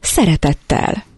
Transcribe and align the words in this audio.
szeretettel. 0.00 1.08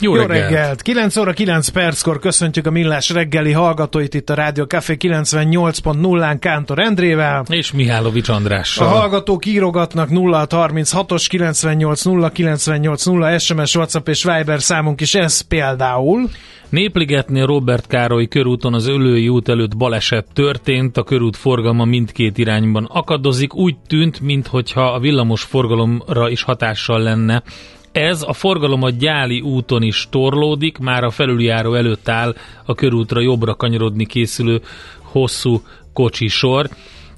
Jó, 0.00 0.14
Jó 0.14 0.20
reggelt. 0.20 0.50
reggelt! 0.50 0.82
9 0.82 1.16
óra 1.16 1.32
9 1.32 1.68
perckor 1.68 2.18
köszöntjük 2.18 2.66
a 2.66 2.70
Millás 2.70 3.10
reggeli 3.10 3.52
hallgatóit 3.52 4.14
itt 4.14 4.30
a 4.30 4.34
Rádió 4.34 4.64
Café 4.64 4.96
98.0-án 5.00 6.36
Kántor 6.40 6.78
Endrével. 6.78 7.44
És 7.48 7.72
Mihálovics 7.72 8.28
Andrással. 8.28 8.86
A 8.86 8.90
hallgatók 8.90 9.46
írogatnak 9.46 10.08
0636-os 10.12 11.26
98 11.28 12.04
0 12.04 12.28
98 12.28 13.04
0 13.04 13.38
SMS, 13.38 13.74
WhatsApp 13.74 14.08
és 14.08 14.24
Viber 14.24 14.62
számunk 14.62 15.00
is, 15.00 15.14
ez 15.14 15.40
például. 15.40 16.28
Népligetnél 16.68 17.46
Robert 17.46 17.86
Károly 17.86 18.26
körúton 18.26 18.74
az 18.74 18.86
Ölői 18.86 19.28
út 19.28 19.48
előtt 19.48 19.76
baleset 19.76 20.26
történt, 20.32 20.96
a 20.96 21.02
körút 21.02 21.36
forgalma 21.36 21.84
mindkét 21.84 22.38
irányban 22.38 22.84
akadozik, 22.84 23.54
úgy 23.54 23.76
tűnt, 23.86 24.20
mintha 24.20 24.92
a 24.92 24.98
villamos 24.98 25.42
forgalomra 25.42 26.30
is 26.30 26.42
hatással 26.42 27.00
lenne 27.00 27.42
ez 27.92 28.22
a 28.22 28.32
forgalom 28.32 28.82
a 28.82 28.90
Gyáli 28.90 29.40
úton 29.40 29.82
is 29.82 30.06
torlódik, 30.10 30.78
már 30.78 31.04
a 31.04 31.10
felüljáró 31.10 31.74
előtt 31.74 32.08
áll 32.08 32.34
a 32.64 32.74
körútra 32.74 33.20
jobbra 33.20 33.54
kanyarodni 33.54 34.06
készülő 34.06 34.60
hosszú 35.02 35.62
kocsisor. 35.92 36.68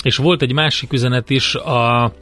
És 0.02 0.16
volt 0.16 0.42
egy 0.42 0.52
másik 0.52 0.92
üzenet 0.92 1.30
is 1.30 1.54
a 1.54 2.12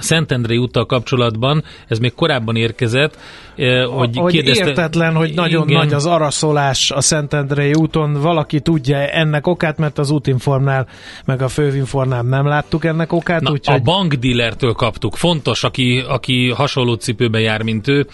Szentendrei 0.00 0.56
úttal 0.56 0.86
kapcsolatban, 0.86 1.64
ez 1.88 1.98
még 1.98 2.14
korábban 2.14 2.56
érkezett, 2.56 3.18
eh, 3.56 3.84
hogy, 3.84 4.16
hogy 4.16 4.32
kérdezte... 4.32 4.66
értetlen, 4.66 5.14
hogy 5.14 5.34
nagyon 5.34 5.68
igen. 5.68 5.78
nagy 5.78 5.92
az 5.92 6.06
araszolás 6.06 6.90
a 6.90 7.00
Szentendrei 7.00 7.72
úton, 7.72 8.12
valaki 8.12 8.60
tudja 8.60 8.96
ennek 8.96 9.46
okát, 9.46 9.78
mert 9.78 9.98
az 9.98 10.10
útinformnál, 10.10 10.88
meg 11.24 11.42
a 11.42 11.48
fővinformnál 11.48 12.22
nem 12.22 12.46
láttuk 12.46 12.84
ennek 12.84 13.12
okát. 13.12 13.40
Na, 13.40 13.50
úgyhogy... 13.50 13.80
A 13.80 13.82
bankdillertől 13.82 14.72
kaptuk, 14.72 15.16
fontos, 15.16 15.64
aki, 15.64 16.04
aki 16.08 16.50
hasonló 16.50 16.94
cipőben 16.94 17.40
jár, 17.40 17.62
mint 17.62 17.88
ő. 17.88 18.06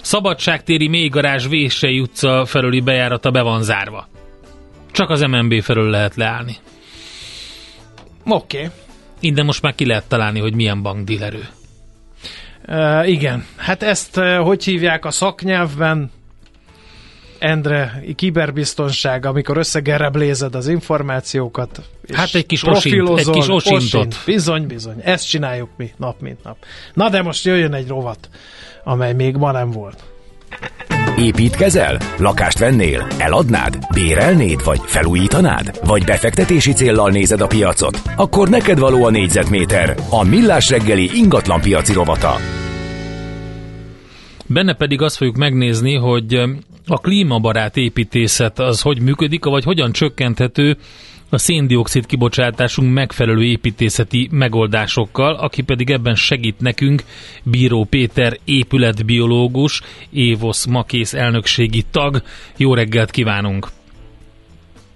Szabadságtéri 0.00 0.88
mélygarázs 0.88 1.46
Vései 1.48 2.00
utca 2.00 2.44
felüli 2.44 2.80
bejárata 2.80 3.30
be 3.30 3.42
van 3.42 3.62
zárva. 3.62 4.08
Csak 4.92 5.10
az 5.10 5.20
MNB 5.20 5.62
felől 5.62 5.90
lehet 5.90 6.16
leállni. 6.16 6.56
Oké. 8.24 8.56
Okay. 8.56 8.70
Innen 9.22 9.44
most 9.44 9.62
már 9.62 9.74
ki 9.74 9.86
lehet 9.86 10.08
találni, 10.08 10.40
hogy 10.40 10.54
milyen 10.54 10.82
bankdílerő. 10.82 11.48
Uh, 12.68 13.08
igen, 13.08 13.44
hát 13.56 13.82
ezt 13.82 14.16
uh, 14.16 14.36
hogy 14.36 14.64
hívják 14.64 15.04
a 15.04 15.10
szaknyelvben? 15.10 16.10
Endre, 17.38 18.02
kiberbiztonság, 18.16 19.26
amikor 19.26 19.56
összegereblézed 19.56 20.54
az 20.54 20.68
információkat. 20.68 21.82
És 22.02 22.16
hát 22.16 22.34
egy 22.34 22.46
kis 22.46 22.62
osint, 22.64 23.18
egy 23.18 23.30
kis 23.30 23.48
osintot. 23.48 23.94
Osint. 23.94 24.16
Bizony, 24.24 24.66
bizony. 24.66 25.00
Ezt 25.04 25.28
csináljuk 25.28 25.68
mi 25.76 25.90
nap, 25.96 26.20
mint 26.20 26.42
nap. 26.44 26.56
Na 26.94 27.08
de 27.08 27.22
most 27.22 27.44
jöjjön 27.44 27.74
egy 27.74 27.88
rovat, 27.88 28.28
amely 28.84 29.12
még 29.12 29.36
ma 29.36 29.52
nem 29.52 29.70
volt. 29.70 30.04
Építkezel? 31.22 31.98
Lakást 32.18 32.58
vennél? 32.58 33.06
Eladnád? 33.18 33.78
Bérelnéd? 33.94 34.64
Vagy 34.64 34.80
felújítanád? 34.84 35.80
Vagy 35.86 36.04
befektetési 36.04 36.72
céllal 36.72 37.10
nézed 37.10 37.40
a 37.40 37.46
piacot? 37.46 38.02
Akkor 38.16 38.48
neked 38.48 38.78
való 38.78 39.04
a 39.04 39.10
négyzetméter. 39.10 39.94
A 40.10 40.24
Millás 40.24 40.70
reggeli 40.70 41.10
ingatlan 41.14 41.60
piaci 41.60 41.92
rovata. 41.92 42.36
Benne 44.46 44.74
pedig 44.74 45.02
azt 45.02 45.16
fogjuk 45.16 45.36
megnézni, 45.36 45.94
hogy 45.94 46.34
a 46.86 46.98
klímabarát 46.98 47.76
építészet 47.76 48.58
az 48.58 48.80
hogy 48.80 49.00
működik, 49.00 49.44
vagy 49.44 49.64
hogyan 49.64 49.92
csökkenthető 49.92 50.76
a 51.32 51.38
széndiokszid 51.38 52.06
kibocsátásunk 52.06 52.92
megfelelő 52.92 53.42
építészeti 53.42 54.28
megoldásokkal, 54.32 55.34
aki 55.34 55.62
pedig 55.62 55.90
ebben 55.90 56.14
segít 56.14 56.60
nekünk 56.60 57.02
Bíró 57.42 57.84
Péter 57.90 58.38
épületbiológus, 58.44 59.82
Évosz 60.10 60.66
Makész 60.66 61.14
elnökségi 61.14 61.82
tag. 61.90 62.22
Jó 62.56 62.74
reggelt 62.74 63.10
kívánunk! 63.10 63.66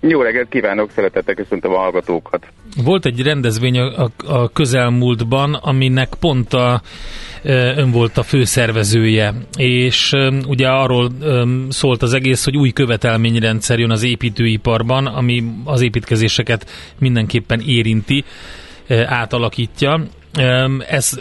Jó 0.00 0.22
reggelt 0.22 0.48
kívánok, 0.48 0.90
szeretettel 0.90 1.34
köszöntöm 1.34 1.72
a 1.72 1.78
hallgatókat. 1.78 2.46
Volt 2.84 3.06
egy 3.06 3.22
rendezvény 3.22 3.78
a, 3.78 4.02
a, 4.02 4.10
a 4.26 4.48
közelmúltban, 4.48 5.54
aminek 5.54 6.14
pont 6.20 6.52
a, 6.52 6.82
ön 7.76 7.90
volt 7.90 8.18
a 8.18 8.22
főszervezője, 8.22 9.34
és 9.56 10.12
ugye 10.46 10.68
arról 10.68 11.10
szólt 11.68 12.02
az 12.02 12.14
egész, 12.14 12.44
hogy 12.44 12.56
új 12.56 12.70
követelményrendszer 12.70 13.78
jön 13.78 13.90
az 13.90 14.02
építőiparban, 14.02 15.06
ami 15.06 15.44
az 15.64 15.80
építkezéseket 15.82 16.70
mindenképpen 16.98 17.60
érinti, 17.60 18.24
átalakítja. 19.06 20.00
Ez 20.88 21.20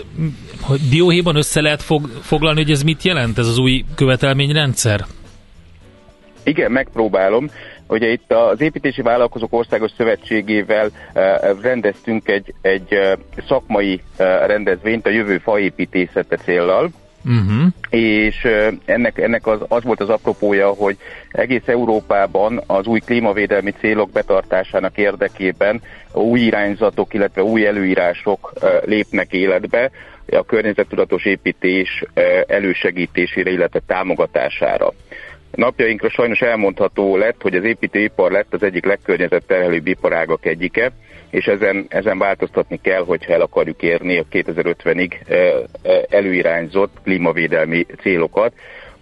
hogy 0.61 0.79
dióhéjban 0.89 1.35
össze 1.35 1.61
lehet 1.61 1.81
fog, 1.81 2.09
foglalni, 2.21 2.61
hogy 2.61 2.71
ez 2.71 2.83
mit 2.83 3.03
jelent, 3.03 3.37
ez 3.37 3.47
az 3.47 3.57
új 3.57 3.85
követelményrendszer? 3.95 5.05
Igen, 6.43 6.71
megpróbálom. 6.71 7.49
Ugye 7.87 8.07
itt 8.07 8.33
az 8.33 8.61
Építési 8.61 9.01
Vállalkozók 9.01 9.53
Országos 9.53 9.91
Szövetségével 9.97 10.89
eh, 11.13 11.37
rendeztünk 11.61 12.27
egy, 12.27 12.53
egy 12.61 12.93
eh, 12.93 13.13
szakmai 13.47 14.01
eh, 14.17 14.47
rendezvényt 14.47 15.05
a 15.05 15.09
jövő 15.09 15.37
faépítészete 15.37 16.35
céllal, 16.35 16.89
Uh-huh. 17.27 17.67
És 17.89 18.47
ennek, 18.85 19.17
ennek 19.17 19.47
az, 19.47 19.59
az 19.67 19.83
volt 19.83 20.01
az 20.01 20.09
apropója, 20.09 20.69
hogy 20.69 20.97
egész 21.31 21.61
Európában 21.65 22.63
az 22.67 22.85
új 22.85 22.99
klímavédelmi 22.99 23.71
célok 23.71 24.11
betartásának 24.11 24.97
érdekében 24.97 25.81
új 26.13 26.39
irányzatok, 26.39 27.13
illetve 27.13 27.43
új 27.43 27.65
előírások 27.65 28.53
lépnek 28.83 29.33
életbe 29.33 29.91
a 30.31 30.45
környezettudatos 30.45 31.25
építés 31.25 32.03
elősegítésére, 32.47 33.49
illetve 33.49 33.81
támogatására. 33.87 34.93
Napjainkra 35.55 36.09
sajnos 36.09 36.41
elmondható 36.41 37.17
lett, 37.17 37.41
hogy 37.41 37.55
az 37.55 37.63
építőipar 37.63 38.31
lett 38.31 38.53
az 38.53 38.63
egyik 38.63 38.85
legkörnyezetterhelőbb 38.85 39.87
iparágak 39.87 40.45
egyike, 40.45 40.91
és 41.29 41.45
ezen, 41.45 41.85
ezen 41.87 42.17
változtatni 42.17 42.79
kell, 42.81 43.03
hogyha 43.03 43.33
el 43.33 43.41
akarjuk 43.41 43.81
érni 43.81 44.17
a 44.17 44.25
2050-ig 44.31 45.13
eh, 45.27 45.53
eh, 45.81 46.01
előirányzott 46.09 46.97
klímavédelmi 47.03 47.85
célokat, 48.01 48.53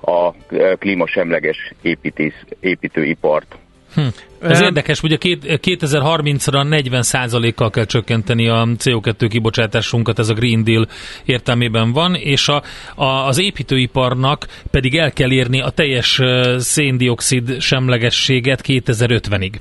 a 0.05 0.31
klímasemleges 0.77 1.73
építész, 1.81 2.43
építőipart. 2.59 3.55
Hm. 3.93 4.01
Ez 4.41 4.59
um, 4.59 4.65
érdekes, 4.65 5.03
ugye 5.03 5.17
2030-ra 5.19 6.65
40%-kal 6.69 7.69
kell 7.69 7.85
csökkenteni 7.85 8.47
a 8.47 8.67
CO2 8.77 9.27
kibocsátásunkat, 9.29 10.19
ez 10.19 10.29
a 10.29 10.33
Green 10.33 10.63
Deal 10.63 10.87
értelmében 11.25 11.91
van, 11.91 12.15
és 12.15 12.47
a, 12.47 12.63
a, 12.95 13.05
az 13.05 13.39
építőiparnak 13.39 14.47
pedig 14.71 14.97
el 14.97 15.11
kell 15.11 15.31
érni 15.31 15.61
a 15.61 15.69
teljes 15.69 16.21
széndiokszid 16.57 17.61
semlegességet 17.61 18.61
2050-ig. 18.67 19.53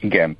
Igen 0.00 0.36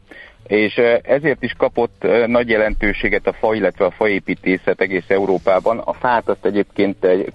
és 0.52 0.80
ezért 1.02 1.42
is 1.42 1.52
kapott 1.58 2.06
nagy 2.26 2.48
jelentőséget 2.48 3.26
a 3.26 3.32
fa, 3.32 3.54
illetve 3.54 3.84
a 3.84 3.90
faépítészet 3.90 4.80
egész 4.80 5.04
Európában. 5.08 5.78
A 5.78 5.92
fát 5.92 6.28
azt 6.28 6.44
egyébként 6.44 7.04
egy 7.04 7.32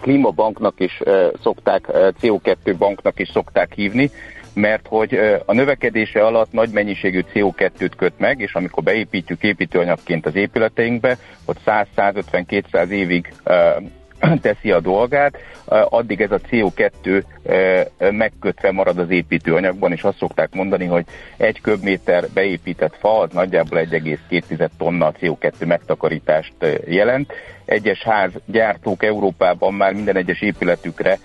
klímabanknak 0.00 0.80
is 0.80 1.00
szokták, 1.42 1.84
CO2 2.20 2.74
banknak 2.78 3.18
is 3.18 3.28
szokták 3.28 3.72
hívni, 3.74 4.10
mert 4.54 4.86
hogy 4.88 5.18
a 5.44 5.52
növekedése 5.52 6.24
alatt 6.24 6.52
nagy 6.52 6.70
mennyiségű 6.70 7.20
CO2-t 7.34 7.92
köt 7.96 8.18
meg, 8.18 8.40
és 8.40 8.54
amikor 8.54 8.82
beépítjük 8.82 9.42
építőanyagként 9.42 10.26
az 10.26 10.34
épületeinkbe, 10.34 11.18
ott 11.44 11.58
100-150-200 11.66 12.88
évig 12.88 13.32
teszi 14.40 14.70
a 14.70 14.80
dolgát, 14.80 15.36
addig 15.88 16.20
ez 16.20 16.30
a 16.30 16.40
CO2 16.50 17.22
megkötve 17.98 18.70
marad 18.70 18.98
az 18.98 19.10
építőanyagban, 19.10 19.92
és 19.92 20.02
azt 20.02 20.18
szokták 20.18 20.54
mondani, 20.54 20.84
hogy 20.84 21.04
egy 21.36 21.60
köbméter 21.60 22.24
beépített 22.34 22.96
fa 22.98 23.18
az 23.18 23.32
nagyjából 23.32 23.78
1,2 23.78 24.68
tonna 24.78 25.12
CO2 25.20 25.66
megtakarítást 25.66 26.54
jelent. 26.86 27.32
Egyes 27.64 28.02
házgyártók 28.02 29.04
Európában 29.04 29.74
már 29.74 29.92
minden 29.92 30.16
egyes 30.16 30.40
épületükre 30.40 31.18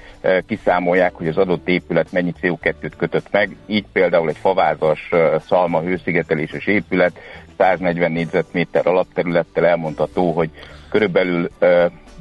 kiszámolják, 0.48 1.13
hogy 1.13 1.28
az 1.28 1.38
adott 1.38 1.68
épület 1.68 2.12
mennyi 2.12 2.34
CO2-t 2.42 2.92
kötött 2.98 3.31
meg, 3.31 3.56
így 3.66 3.86
például 3.94 4.30
egy 4.30 4.38
favázas 4.38 5.10
szalma 5.48 5.81
hőszigeteléses 5.81 6.66
épület 6.68 7.19
140 7.57 8.12
négyzetméter 8.12 8.88
alapterülettel 8.88 9.66
elmondható, 9.66 10.31
hogy 10.31 10.50
körülbelül 10.90 11.50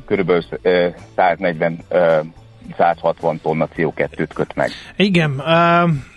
körülbelül 0.09 0.43
140 1.17 1.85
160 2.77 3.41
tonna 3.43 3.69
CO2-t 3.77 4.31
köt 4.35 4.55
meg. 4.55 4.71
Igen, 4.97 5.43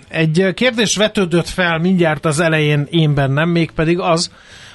egy 0.07 0.51
kérdés 0.53 0.95
vetődött 0.95 1.47
fel 1.47 1.77
mindjárt 1.77 2.25
az 2.25 2.39
elején 2.39 2.87
én 2.89 3.13
bennem, 3.13 3.49
mégpedig 3.49 3.99
az, 3.99 4.31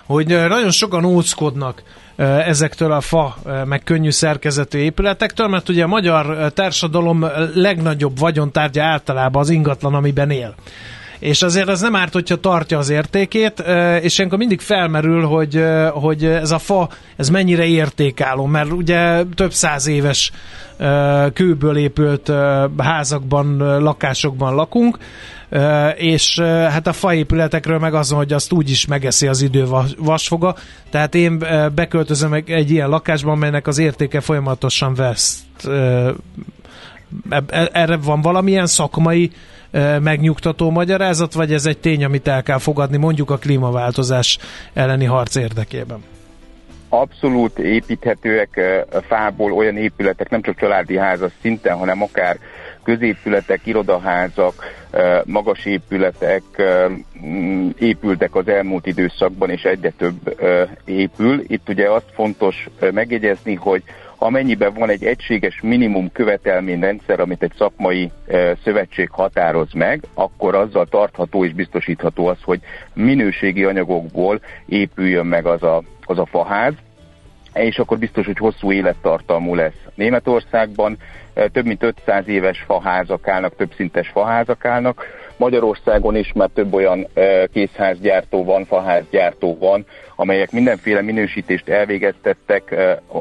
hogy 0.07 0.27
nagyon 0.27 0.71
sokan 0.71 1.05
óckodnak 1.05 1.83
ezektől 2.17 2.93
a 2.93 3.01
fa, 3.01 3.37
meg 3.65 3.83
könnyű 3.83 4.11
szerkezetű 4.11 4.79
épületektől, 4.79 5.49
mert 5.49 5.69
ugye 5.69 5.85
a 5.85 5.87
magyar 5.87 6.53
társadalom 6.53 7.27
legnagyobb 7.55 8.19
vagyontárgya 8.19 8.83
általában 8.83 9.43
az 9.43 9.51
ingatlan, 9.51 9.95
amiben 9.95 10.31
él. 10.31 10.55
És 11.19 11.43
azért 11.43 11.69
ez 11.69 11.81
nem 11.81 11.97
árt, 11.97 12.13
hogyha 12.13 12.37
tartja 12.37 12.79
az 12.79 12.89
értékét, 12.89 13.65
és 14.01 14.19
ilyenkor 14.19 14.39
mindig 14.39 14.61
felmerül, 14.61 15.25
hogy, 15.25 15.65
hogy 15.93 16.25
ez 16.25 16.51
a 16.51 16.59
fa, 16.59 16.89
ez 17.17 17.29
mennyire 17.29 17.65
értékálló, 17.65 18.47
mert 18.47 18.73
ugye 18.73 19.23
több 19.35 19.53
száz 19.53 19.87
éves 19.87 20.33
kőből 21.33 21.77
épült 21.77 22.33
házakban, 22.77 23.57
lakásokban 23.83 24.55
lakunk, 24.55 24.99
és 25.97 26.41
hát 26.41 26.87
a 26.87 26.93
faépületekről 26.93 27.79
meg 27.79 27.95
azon, 27.95 28.19
hogy 28.19 28.33
azt 28.33 28.53
úgy 28.53 28.71
is 28.71 28.87
megeszi 28.87 29.27
az 29.27 29.43
idő 29.43 29.67
vasfoga, 29.99 30.55
tehát 30.91 31.15
én 31.15 31.39
beköltözöm 31.75 32.33
egy 32.33 32.71
ilyen 32.71 32.89
lakásban, 32.89 33.33
amelynek 33.33 33.67
az 33.67 33.79
értéke 33.79 34.21
folyamatosan 34.21 34.95
veszt. 34.95 35.69
E, 37.31 37.45
erre 37.73 37.97
van 37.97 38.21
valamilyen 38.21 38.67
szakmai 38.67 39.31
megnyugtató 40.03 40.71
magyarázat, 40.71 41.33
vagy 41.33 41.53
ez 41.53 41.67
egy 41.67 41.79
tény, 41.79 42.05
amit 42.05 42.29
el 42.29 42.43
kell 42.43 42.59
fogadni 42.59 42.97
mondjuk 42.97 43.31
a 43.31 43.37
klímaváltozás 43.37 44.39
elleni 44.73 45.05
harc 45.05 45.35
érdekében? 45.35 46.05
Abszolút 46.89 47.59
építhetőek 47.59 48.61
fából 49.09 49.53
olyan 49.53 49.77
épületek, 49.77 50.31
nem 50.31 50.43
csak 50.43 50.57
családi 50.57 50.97
házas 50.97 51.33
szinten, 51.41 51.77
hanem 51.77 52.03
akár 52.03 52.39
középületek, 52.83 53.61
irodaházak, 53.65 54.55
magas 55.25 55.65
épületek 55.65 56.43
mm, 57.27 57.69
épültek 57.79 58.35
az 58.35 58.49
elmúlt 58.49 58.87
időszakban, 58.87 59.51
és 59.51 59.63
egyre 59.63 59.91
több 59.91 60.41
épül. 60.85 61.43
Itt 61.47 61.69
ugye 61.69 61.91
azt 61.91 62.11
fontos 62.15 62.69
megjegyezni, 62.93 63.55
hogy 63.55 63.83
amennyiben 64.19 64.75
van 64.75 64.89
egy 64.89 65.05
egységes 65.05 65.61
minimum 65.63 66.13
követelményrendszer, 66.13 67.21
amit 67.21 67.43
egy 67.43 67.53
szakmai 67.59 68.11
szövetség 68.65 69.11
határoz 69.11 69.73
meg, 69.73 70.03
akkor 70.15 70.55
azzal 70.55 70.87
tartható 70.87 71.45
és 71.45 71.53
biztosítható 71.53 72.27
az, 72.27 72.39
hogy 72.43 72.61
minőségi 72.95 73.65
anyagokból 73.65 74.41
épüljön 74.67 75.27
meg 75.27 75.47
az 75.47 75.63
a, 75.63 75.83
az 76.05 76.19
a 76.19 76.27
faház, 76.27 76.75
és 77.55 77.79
akkor 77.79 77.99
biztos, 77.99 78.27
hogy 78.27 78.39
hosszú 78.39 78.73
élettartalmú 78.73 79.55
lesz. 79.55 79.85
Németországban 79.95 80.97
több 81.53 81.65
mint 81.65 81.83
500 81.83 82.29
éves 82.29 82.65
faházak 82.67 83.29
állnak, 83.29 83.57
több 83.57 83.73
szintes 83.77 84.09
faházak 84.09 84.65
állnak. 84.65 85.05
Magyarországon 85.37 86.17
is 86.17 86.33
már 86.33 86.49
több 86.55 86.75
olyan 86.75 87.07
készházgyártó 87.53 88.45
van, 88.45 88.65
faházgyártó 88.65 89.57
van, 89.59 89.85
amelyek 90.17 90.51
mindenféle 90.53 91.03
minősítést 91.03 91.69
elvégeztettek 91.69 92.75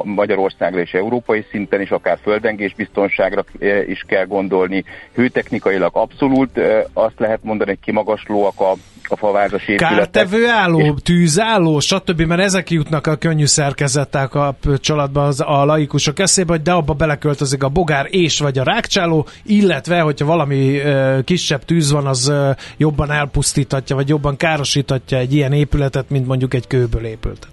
Magyarországra 0.04 0.80
és 0.80 0.94
európai 0.94 1.46
szinten 1.50 1.82
is, 1.82 1.92
akár 1.92 2.18
földengés 2.22 2.74
biztonságra 2.74 3.44
is 3.88 4.04
kell 4.08 4.26
gondolni. 4.26 4.84
Hőtechnikailag 5.14 5.92
abszolút 5.96 6.60
azt 6.94 7.20
lehet 7.20 7.44
mondani, 7.44 7.70
hogy 7.70 7.80
kimagaslóak 7.80 8.60
a 8.60 8.74
a 9.10 9.18
favázas 9.18 9.68
épületek. 9.68 9.98
Kártevő 9.98 10.48
álló, 10.48 10.94
tűzálló, 10.94 11.80
stb. 11.80 12.22
Mert 12.22 12.42
ezek 12.42 12.70
jutnak 12.70 13.08
a 13.08 13.16
könnyű 13.16 13.46
szerkezettel 13.46 14.28
kapcsolatban 14.28 15.26
az, 15.28 15.42
a 15.46 15.66
laikusok 15.66 16.20
eszébe, 16.20 16.52
hogy 16.52 16.62
de 16.62 16.72
abba 16.72 16.94
beleköltözik 16.94 17.64
a 17.64 17.70
bogár 17.70 18.08
és 18.10 18.40
vagy 18.40 18.58
a 18.58 18.64
rákcsáló, 18.64 19.28
illetve, 19.44 20.00
hogyha 20.00 20.26
valami 20.26 20.78
ö, 20.78 21.20
kisebb 21.24 21.66
tűz 21.66 21.92
van, 21.92 22.08
az 22.08 22.28
ö, 22.28 22.52
jobban 22.78 23.12
elpusztíthatja, 23.12 23.96
vagy 23.96 24.10
jobban 24.10 24.38
károsíthatja 24.38 25.18
egy 25.18 25.34
ilyen 25.34 25.54
épületet, 25.54 26.10
mint 26.10 26.28
mondjuk 26.28 26.54
egy 26.54 26.68
kőből 26.68 27.06
épültet. 27.06 27.48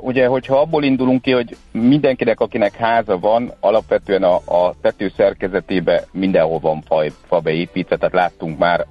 Ugye, 0.00 0.26
hogyha 0.26 0.60
abból 0.60 0.84
indulunk 0.84 1.22
ki, 1.22 1.32
hogy 1.32 1.56
mindenkinek, 1.70 2.40
akinek 2.40 2.76
háza 2.76 3.18
van, 3.18 3.52
alapvetően 3.60 4.22
a, 4.22 4.34
a 4.34 4.74
tető 4.82 5.12
szerkezetébe 5.16 6.04
mindenhol 6.12 6.58
van 6.58 6.82
fa, 6.86 7.04
fa 7.26 7.40
beépítve, 7.40 7.96
tehát 7.96 8.14
láttunk 8.14 8.58
már 8.58 8.86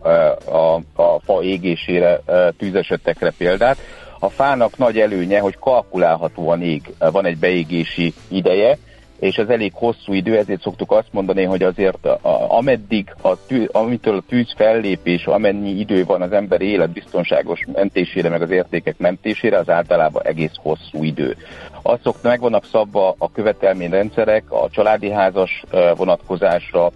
a, 0.45 0.75
a 1.01 1.19
fa 1.23 1.43
égésére, 1.43 2.21
tűzesetekre 2.57 3.31
példát. 3.37 3.77
A 4.19 4.29
fának 4.29 4.77
nagy 4.77 4.99
előnye, 4.99 5.39
hogy 5.39 5.57
kalkulálhatóan 5.59 6.61
ég, 6.61 6.93
van 6.99 7.25
egy 7.25 7.37
beégési 7.37 8.13
ideje, 8.27 8.77
és 9.21 9.37
ez 9.37 9.49
elég 9.49 9.71
hosszú 9.75 10.13
idő, 10.13 10.37
ezért 10.37 10.61
szoktuk 10.61 10.91
azt 10.91 11.07
mondani, 11.11 11.43
hogy 11.43 11.63
azért 11.63 12.05
a, 12.05 12.19
ameddig, 12.57 13.13
a 13.21 13.45
tű, 13.45 13.65
amitől 13.71 14.17
a 14.17 14.23
tűz 14.27 14.53
fellépés, 14.55 15.25
amennyi 15.25 15.69
idő 15.69 16.05
van 16.05 16.21
az 16.21 16.31
ember 16.31 16.61
élet 16.61 16.89
biztonságos 16.89 17.65
mentésére, 17.73 18.29
meg 18.29 18.41
az 18.41 18.51
értékek 18.51 18.97
mentésére, 18.97 19.57
az 19.57 19.69
általában 19.69 20.23
egész 20.25 20.51
hosszú 20.55 21.03
idő. 21.03 21.37
Azt 21.81 22.01
szokta, 22.03 22.27
meg 22.27 22.39
vannak 22.39 22.65
szabva 22.65 23.15
a 23.17 23.31
követelményrendszerek 23.31 24.51
a 24.51 24.69
családi 24.69 25.09
házas 25.09 25.63
vonatkozásra, 25.95 26.91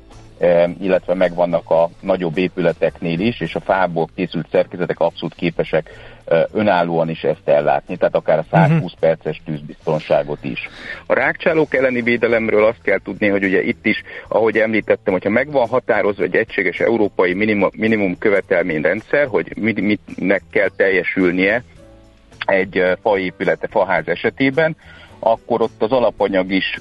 illetve 0.79 1.13
megvannak 1.13 1.69
a 1.69 1.89
nagyobb 1.99 2.37
épületeknél 2.37 3.19
is, 3.19 3.39
és 3.39 3.55
a 3.55 3.59
fából 3.59 4.09
készült 4.15 4.47
szerkezetek 4.51 4.99
abszolút 4.99 5.35
képesek 5.35 5.89
önállóan 6.51 7.09
is 7.09 7.23
ezt 7.23 7.47
ellátni, 7.47 7.97
tehát 7.97 8.15
akár 8.15 8.37
a 8.37 8.45
120 8.51 8.71
uh-huh. 8.71 8.91
Mhm. 8.91 8.99
perces 8.99 9.41
tűzbiztonságot 9.45 10.43
is. 10.43 10.69
A 11.05 11.13
rákcsálók 11.13 11.75
elleni 11.75 12.01
védelemről 12.01 12.65
azt 12.65 12.81
kell 12.81 12.99
tudni, 13.03 13.27
hogy 13.27 13.43
ugye 13.43 13.63
itt 13.63 13.85
is, 13.85 14.01
ahogy 14.27 14.57
említettem, 14.57 15.13
hogyha 15.13 15.29
megvan 15.29 15.67
határozva 15.67 16.23
egy 16.23 16.35
egységes 16.35 16.79
európai 16.79 17.33
minimum, 17.33 17.69
minimum 17.77 18.17
követelményrendszer, 18.17 19.27
hogy 19.27 19.57
mit, 19.57 19.81
mitnek 19.81 20.41
kell 20.51 20.69
teljesülnie 20.75 21.63
egy 22.45 22.83
faépülete, 23.01 23.67
faház 23.67 24.07
esetében, 24.07 24.75
akkor 25.27 25.61
ott 25.61 25.81
az 25.81 25.91
alapanyag 25.91 26.51
is 26.51 26.79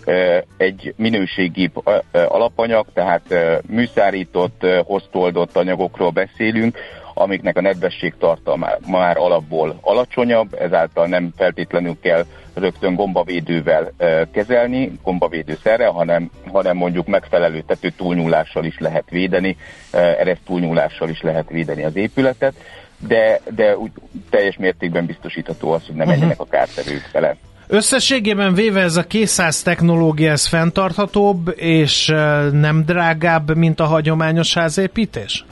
egy 0.57 0.95
minőségi 0.97 1.71
alapanyag, 2.13 2.87
tehát 2.93 3.35
műszárított, 3.69 4.67
hoztoldott 4.85 5.57
anyagokról 5.57 6.11
beszélünk, 6.11 6.79
amiknek 7.15 7.57
a 7.57 7.61
nedvesség 7.61 8.15
tartalma 8.19 8.69
már 8.87 9.17
alapból 9.17 9.79
alacsonyabb, 9.81 10.55
ezáltal 10.55 11.07
nem 11.07 11.33
feltétlenül 11.37 11.97
kell 12.01 12.25
rögtön 12.55 12.95
gombavédővel 12.95 13.93
kezelni, 14.33 14.93
gombavédőszerrel, 15.03 15.91
hanem, 15.91 16.31
hanem 16.53 16.77
mondjuk 16.77 17.07
megfelelő 17.07 17.61
tető 17.61 17.91
túlnyúlással 17.91 18.65
is 18.65 18.79
lehet 18.79 19.11
védeni, 19.11 19.57
ereszt 19.91 20.45
túlnyúlással 20.47 21.09
is 21.09 21.23
lehet 21.23 21.49
védeni 21.49 21.85
az 21.85 21.97
épületet, 21.97 22.55
de, 22.99 23.41
de 23.55 23.77
úgy 23.77 23.91
teljes 24.31 24.57
mértékben 24.57 25.07
biztosítható 25.07 25.73
az, 25.73 25.87
hogy 25.87 25.95
nem 25.95 26.07
uh-huh. 26.07 26.21
menjenek 26.21 26.41
a 26.41 26.47
kártevők 26.47 27.11
vele. 27.13 27.37
Összességében 27.67 28.55
véve 28.55 28.81
ez 28.81 28.97
a 28.97 29.03
készáz 29.03 29.63
technológia, 29.63 30.31
ez 30.31 30.47
fenntarthatóbb 30.47 31.53
és 31.57 32.07
nem 32.53 32.83
drágább, 32.87 33.57
mint 33.57 33.81
a 33.81 33.85
hagyományos 33.85 34.55
házépítés? 34.55 35.45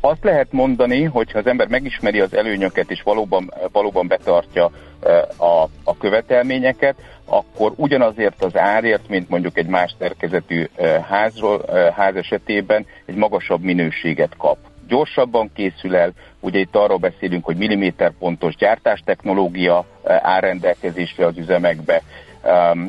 Azt 0.00 0.24
lehet 0.24 0.52
mondani, 0.52 1.04
hogy 1.04 1.32
ha 1.32 1.38
az 1.38 1.46
ember 1.46 1.68
megismeri 1.68 2.20
az 2.20 2.34
előnyöket 2.34 2.90
és 2.90 3.02
valóban, 3.02 3.52
valóban 3.72 4.06
betartja 4.06 4.70
a, 5.36 5.62
a 5.84 5.96
követelményeket, 5.98 6.94
akkor 7.24 7.72
ugyanazért 7.76 8.44
az 8.44 8.56
árért, 8.56 9.08
mint 9.08 9.28
mondjuk 9.28 9.58
egy 9.58 9.66
más 9.66 9.94
szerkezetű 9.98 10.68
házról, 11.08 11.64
ház 11.96 12.14
esetében 12.14 12.86
egy 13.06 13.14
magasabb 13.14 13.62
minőséget 13.62 14.36
kap 14.36 14.58
gyorsabban 14.90 15.50
készül 15.54 15.96
el, 15.96 16.12
ugye 16.40 16.58
itt 16.58 16.76
arról 16.76 16.98
beszélünk, 16.98 17.44
hogy 17.44 17.56
milliméterpontos 17.56 18.56
gyártástechnológia 18.56 19.84
eh, 20.04 20.18
áll 20.22 20.40
rendelkezésre 20.40 21.26
az 21.26 21.38
üzemekbe, 21.38 22.02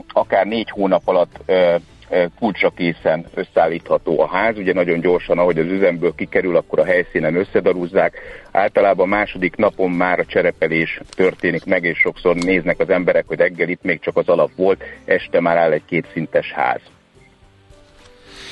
akár 0.07 0.45
négy 0.45 0.69
hónap 0.69 1.01
alatt 1.05 1.39
eh, 1.45 1.75
eh, 2.09 2.25
kulcsra 2.39 2.69
készen 2.69 3.25
összeállítható 3.33 4.21
a 4.21 4.27
ház, 4.27 4.57
ugye 4.57 4.73
nagyon 4.73 4.99
gyorsan, 4.99 5.37
ahogy 5.37 5.57
az 5.57 5.65
üzemből 5.65 6.15
kikerül, 6.15 6.55
akkor 6.55 6.79
a 6.79 6.85
helyszínen 6.85 7.35
összedarúzzák. 7.35 8.17
Általában 8.51 9.07
második 9.07 9.55
napon 9.55 9.91
már 9.91 10.19
a 10.19 10.25
cserepelés 10.25 11.01
történik 11.15 11.65
meg, 11.65 11.83
és 11.83 11.97
sokszor 11.97 12.35
néznek 12.35 12.79
az 12.79 12.89
emberek, 12.89 13.23
hogy 13.27 13.37
reggel 13.37 13.69
itt 13.69 13.83
még 13.83 13.99
csak 13.99 14.17
az 14.17 14.27
alap 14.27 14.51
volt, 14.55 14.83
este 15.05 15.39
már 15.39 15.57
áll 15.57 15.71
egy 15.71 15.85
kétszintes 15.85 16.51
ház. 16.51 16.81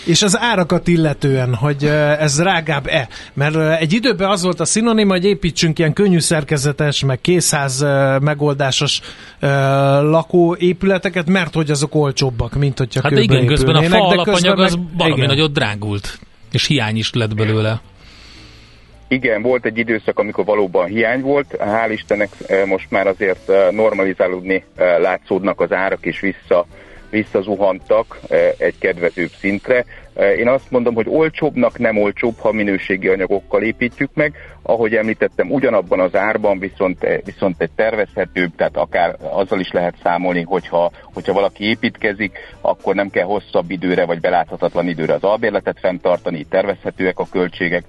És 0.05 0.21
az 0.21 0.37
árakat 0.39 0.87
illetően, 0.87 1.55
hogy 1.55 1.85
ez 2.19 2.35
drágább-e? 2.35 3.07
Mert 3.33 3.79
egy 3.79 3.93
időben 3.93 4.29
az 4.29 4.43
volt 4.43 4.59
a 4.59 4.65
szinonim, 4.65 5.09
hogy 5.09 5.25
építsünk 5.25 5.79
ilyen 5.79 5.93
könnyű 5.93 6.19
szerkezetes, 6.19 7.03
meg 7.03 7.21
készház 7.21 7.85
megoldásos 8.21 9.01
lakóépületeket, 10.01 11.27
mert 11.29 11.53
hogy 11.53 11.71
azok 11.71 11.95
olcsóbbak, 11.95 12.55
mint 12.55 12.77
hogyha 12.77 13.01
Hát 13.03 13.11
igen, 13.11 13.45
közben 13.45 13.75
a 13.75 13.83
fa 13.83 14.07
alapanyag 14.07 14.59
az 14.59 14.77
valami 14.97 15.19
meg, 15.19 15.27
nagyot 15.27 15.51
drágult, 15.51 16.19
és 16.51 16.65
hiány 16.65 16.97
is 16.97 17.13
lett 17.13 17.35
belőle. 17.35 17.81
Igen, 19.07 19.41
volt 19.41 19.65
egy 19.65 19.77
időszak, 19.77 20.19
amikor 20.19 20.45
valóban 20.45 20.87
hiány 20.87 21.21
volt. 21.21 21.55
Hál' 21.59 21.91
Istennek 21.91 22.29
most 22.65 22.85
már 22.89 23.07
azért 23.07 23.51
normalizálódni 23.71 24.63
látszódnak 25.01 25.61
az 25.61 25.71
árak, 25.71 26.05
és 26.05 26.19
vissza, 26.19 26.65
visszazuhantak 27.09 28.19
egy 28.57 28.77
kedvezőbb 28.79 29.31
szintre. 29.39 29.85
Én 30.37 30.47
azt 30.47 30.71
mondom, 30.71 30.93
hogy 30.93 31.05
olcsóbbnak 31.09 31.77
nem 31.77 31.97
olcsóbb, 31.97 32.37
ha 32.39 32.51
minőségi 32.51 33.07
anyagokkal 33.07 33.63
építjük 33.63 34.09
meg. 34.13 34.33
Ahogy 34.61 34.95
említettem, 34.95 35.51
ugyanabban 35.51 35.99
az 35.99 36.15
árban 36.15 36.59
viszont, 36.59 37.05
viszont 37.23 37.61
egy 37.61 37.71
tervezhetőbb, 37.75 38.55
tehát 38.55 38.77
akár 38.77 39.15
azzal 39.19 39.59
is 39.59 39.71
lehet 39.71 39.95
számolni, 40.03 40.41
hogyha, 40.41 40.91
hogyha 41.13 41.33
valaki 41.33 41.63
építkezik, 41.63 42.37
akkor 42.61 42.95
nem 42.95 43.09
kell 43.09 43.25
hosszabb 43.25 43.71
időre 43.71 44.05
vagy 44.05 44.19
beláthatatlan 44.19 44.87
időre 44.87 45.13
az 45.13 45.23
albérletet 45.23 45.79
fenntartani, 45.79 46.45
tervezhetőek 46.49 47.19
a 47.19 47.27
költségek 47.31 47.83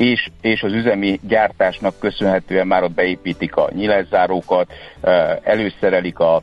és, 0.00 0.28
és 0.40 0.62
az 0.62 0.72
üzemi 0.72 1.20
gyártásnak 1.28 1.98
köszönhetően 1.98 2.66
már 2.66 2.82
ott 2.82 2.94
beépítik 2.94 3.56
a 3.56 3.70
nyilászárókat, 3.72 4.72
előszerelik 5.42 6.18
a 6.18 6.42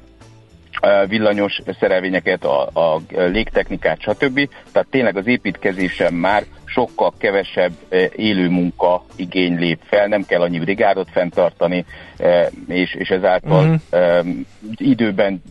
villanyos 1.07 1.60
szerelvényeket, 1.79 2.43
a, 2.43 2.69
a 2.74 3.01
légtechnikát, 3.10 4.01
stb. 4.01 4.50
Tehát 4.72 4.88
tényleg 4.91 5.17
az 5.17 5.27
építkezésen 5.27 6.13
már 6.13 6.43
sokkal 6.65 7.13
kevesebb 7.17 7.72
élő 8.15 8.50
munka 8.50 9.05
igény 9.15 9.57
lép 9.57 9.79
fel, 9.84 10.07
nem 10.07 10.25
kell 10.25 10.41
annyi 10.41 10.60
brigádot 10.60 11.07
fenntartani, 11.12 11.86
és, 12.67 12.96
és 12.96 13.10
ezáltal 13.10 13.79
uh-huh. 13.91 14.27
időben 14.75 15.43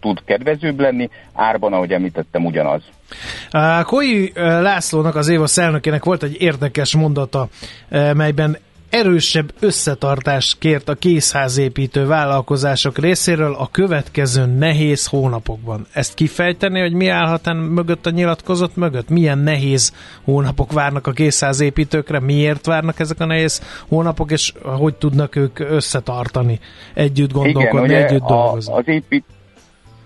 tud 0.00 0.24
kedvezőbb 0.24 0.80
lenni, 0.80 1.08
árban, 1.32 1.72
ahogy 1.72 1.92
említettem, 1.92 2.44
ugyanaz. 2.44 2.82
Koi 3.82 4.32
Lászlónak, 4.34 5.14
az 5.14 5.28
Éva 5.28 5.46
szelnökének 5.46 6.04
volt 6.04 6.22
egy 6.22 6.36
érdekes 6.40 6.94
mondata, 6.94 7.48
melyben 8.14 8.56
erősebb 8.90 9.52
összetartást 9.60 10.58
kért 10.58 10.88
a 10.88 10.94
készházépítő 10.94 12.06
vállalkozások 12.06 12.98
részéről 12.98 13.54
a 13.54 13.68
következő 13.70 14.46
nehéz 14.46 15.06
hónapokban. 15.06 15.86
Ezt 15.92 16.14
kifejteni, 16.14 16.80
hogy 16.80 16.92
mi 16.92 17.08
állhat 17.08 17.52
mögött 17.52 18.06
a 18.06 18.10
nyilatkozat 18.10 18.76
mögött? 18.76 19.08
Milyen 19.08 19.38
nehéz 19.38 19.92
hónapok 20.24 20.72
várnak 20.72 21.06
a 21.06 21.12
készházépítőkre? 21.12 22.20
Miért 22.20 22.66
várnak 22.66 23.00
ezek 23.00 23.20
a 23.20 23.26
nehéz 23.26 23.82
hónapok, 23.88 24.30
és 24.30 24.52
hogy 24.62 24.94
tudnak 24.94 25.36
ők 25.36 25.58
összetartani, 25.58 26.58
együtt 26.94 27.32
gondolkodni, 27.32 27.88
Igen, 27.88 28.04
együtt 28.06 28.26
dolgozni? 28.26 28.74
Az 28.74 28.88
épít 28.88 29.24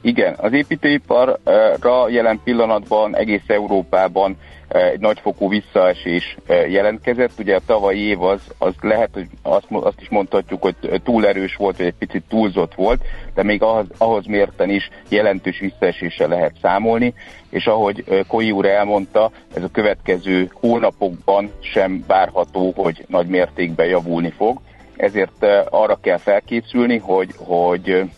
igen, 0.00 0.34
az 0.36 0.52
építőiparra 0.52 2.08
jelen 2.08 2.40
pillanatban 2.44 3.16
egész 3.16 3.42
Európában 3.46 4.36
egy 4.74 5.00
nagyfokú 5.00 5.48
visszaesés 5.48 6.36
jelentkezett. 6.48 7.32
Ugye 7.38 7.56
a 7.56 7.60
tavalyi 7.66 8.00
év 8.00 8.22
az, 8.22 8.40
az 8.58 8.74
lehet, 8.80 9.10
hogy 9.12 9.26
azt, 9.42 9.66
azt 9.70 10.00
is 10.00 10.08
mondhatjuk, 10.08 10.62
hogy 10.62 10.76
túl 11.04 11.26
erős 11.26 11.56
volt, 11.56 11.76
vagy 11.76 11.86
egy 11.86 11.94
picit 11.98 12.22
túlzott 12.28 12.74
volt, 12.74 13.02
de 13.34 13.42
még 13.42 13.62
ahhoz, 13.62 13.86
ahhoz 13.98 14.26
mérten 14.26 14.70
is 14.70 14.90
jelentős 15.08 15.58
visszaeséssel 15.58 16.28
lehet 16.28 16.54
számolni, 16.62 17.14
és 17.50 17.66
ahogy 17.66 18.24
Koi 18.26 18.50
úr 18.50 18.66
elmondta, 18.66 19.30
ez 19.54 19.62
a 19.62 19.70
következő 19.72 20.50
hónapokban 20.52 21.50
sem 21.60 22.04
várható, 22.06 22.72
hogy 22.76 23.04
nagy 23.08 23.26
mértékben 23.26 23.86
javulni 23.86 24.30
fog. 24.30 24.60
Ezért 24.96 25.46
arra 25.70 25.98
kell 26.02 26.18
felkészülni, 26.18 26.98
hogy, 26.98 27.30
hogy 27.36 28.10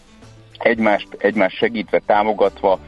egymást, 0.58 1.08
egymást 1.18 1.56
segítve, 1.56 2.02
támogatva 2.06 2.78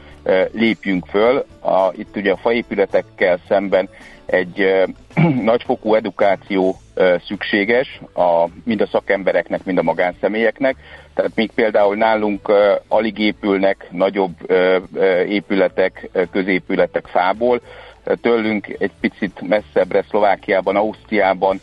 lépjünk 0.52 1.06
föl. 1.06 1.44
A, 1.60 1.92
itt 1.96 2.16
ugye 2.16 2.32
a 2.32 2.36
faépületekkel 2.36 3.38
szemben 3.48 3.88
egy 4.26 4.84
nagyfokú 5.42 5.94
edukáció 5.94 6.76
szükséges, 7.26 8.00
a, 8.14 8.44
mind 8.64 8.80
a 8.80 8.86
szakembereknek, 8.86 9.64
mind 9.64 9.78
a 9.78 9.82
magánszemélyeknek. 9.82 10.76
Tehát 11.14 11.34
még 11.34 11.50
például 11.54 11.96
nálunk 11.96 12.52
alig 12.88 13.18
épülnek 13.18 13.86
nagyobb 13.90 14.34
épületek, 15.26 16.10
középületek 16.30 17.06
fából, 17.06 17.60
tőlünk 18.20 18.66
egy 18.78 18.92
picit 19.00 19.40
messzebbre 19.40 20.04
Szlovákiában, 20.08 20.76
Ausztriában 20.76 21.60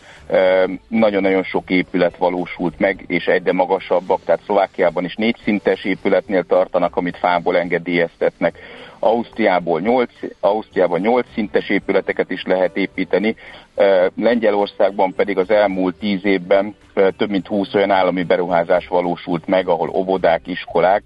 nagyon-nagyon 0.87 1.43
sok 1.43 1.69
épület 1.69 2.17
valósult 2.17 2.79
meg, 2.79 3.03
és 3.07 3.25
egyre 3.25 3.53
magasabbak, 3.53 4.23
tehát 4.23 4.41
Szlovákiában 4.45 5.03
is 5.03 5.15
négy 5.15 5.37
szintes 5.43 5.83
épületnél 5.83 6.43
tartanak, 6.43 6.95
amit 6.95 7.17
fából 7.17 7.57
engedélyeztetnek. 7.57 8.59
Ausztriából 8.99 9.79
8, 9.79 10.09
Ausztriában 10.39 10.99
8 10.99 11.25
szintes 11.33 11.69
épületeket 11.69 12.31
is 12.31 12.43
lehet 12.43 12.77
építeni, 12.77 13.35
Lengyelországban 14.15 15.13
pedig 15.13 15.37
az 15.37 15.49
elmúlt 15.49 15.95
10 15.95 16.25
évben 16.25 16.75
több 16.93 17.29
mint 17.29 17.47
20 17.47 17.73
olyan 17.73 17.91
állami 17.91 18.23
beruházás 18.23 18.87
valósult 18.87 19.47
meg, 19.47 19.67
ahol 19.67 19.89
óvodák, 19.89 20.47
iskolák 20.47 21.03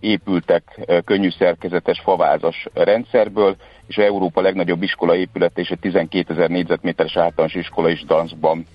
épültek 0.00 0.80
könnyű 1.04 1.30
szerkezetes 1.30 2.00
favázas 2.00 2.66
rendszerből, 2.74 3.56
és 3.86 3.96
Európa 3.96 4.40
legnagyobb 4.40 4.82
iskola 4.82 5.16
épület 5.16 5.58
és 5.58 5.68
egy 5.68 5.78
12 5.78 6.32
ezer 6.32 6.48
négyzetméteres 6.48 7.16
általános 7.16 7.54
iskola 7.54 7.90
is 7.90 8.04
Danszban 8.04 8.66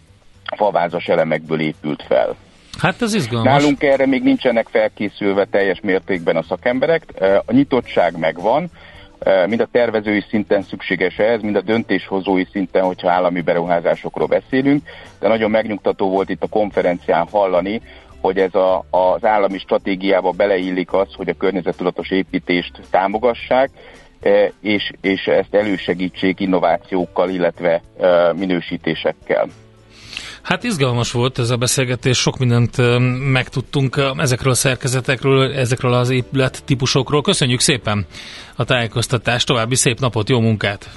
favázas 0.56 1.08
elemekből 1.08 1.60
épült 1.60 2.04
fel. 2.08 2.36
Hát 2.78 3.02
ez 3.02 3.14
izgalmas. 3.14 3.52
Nálunk 3.52 3.84
erre 3.84 4.06
még 4.06 4.24
nincsenek 4.24 4.68
felkészülve 4.68 5.46
teljes 5.46 5.80
mértékben 5.82 6.36
a 6.36 6.44
szakemberek. 6.44 7.04
A 7.46 7.52
nyitottság 7.52 8.18
megvan, 8.18 8.70
mind 9.48 9.60
a 9.60 9.68
tervezői 9.72 10.24
szinten 10.30 10.62
szükséges 10.62 11.18
ez, 11.18 11.42
mind 11.42 11.56
a 11.56 11.62
döntéshozói 11.62 12.46
szinten, 12.52 12.84
hogyha 12.84 13.12
állami 13.12 13.42
beruházásokról 13.42 14.28
beszélünk, 14.28 14.84
de 15.20 15.28
nagyon 15.28 15.52
megnyugtató 15.52 16.10
volt 16.10 16.30
itt 16.30 16.44
a 16.44 16.48
konferencián 16.48 17.28
hallani, 17.32 17.82
hogy 18.22 18.38
ez 18.38 18.56
a, 18.56 18.86
az 18.90 19.26
állami 19.26 19.58
stratégiába 19.58 20.32
beleillik 20.32 20.94
az, 20.94 21.08
hogy 21.14 21.30
a 21.30 21.38
környezettudatos 21.38 22.10
építést 22.10 22.72
támogassák, 22.90 23.70
e, 23.70 23.80
és, 24.62 24.92
és 25.02 25.26
ezt 25.26 25.54
elősegítsék 25.56 26.40
innovációkkal, 26.40 27.30
illetve 27.30 27.82
e, 28.00 28.34
minősítésekkel. 28.34 29.48
Hát 30.42 30.64
izgalmas 30.64 31.12
volt 31.12 31.40
ez 31.40 31.50
a 31.50 31.58
beszélgetés, 31.58 32.18
sok 32.18 32.38
mindent 32.38 32.80
e, 32.80 32.98
megtudtunk 33.32 34.02
ezekről 34.18 34.52
a 34.52 34.56
szerkezetekről, 34.56 35.54
ezekről 35.54 35.94
az 35.94 36.10
épület 36.10 36.64
típusokról. 36.66 37.22
Köszönjük 37.22 37.60
szépen 37.60 38.06
a 38.56 38.64
tájékoztatást, 38.64 39.48
további 39.48 39.76
szép 39.76 40.00
napot, 40.00 40.30
jó 40.30 40.40
munkát! 40.40 40.90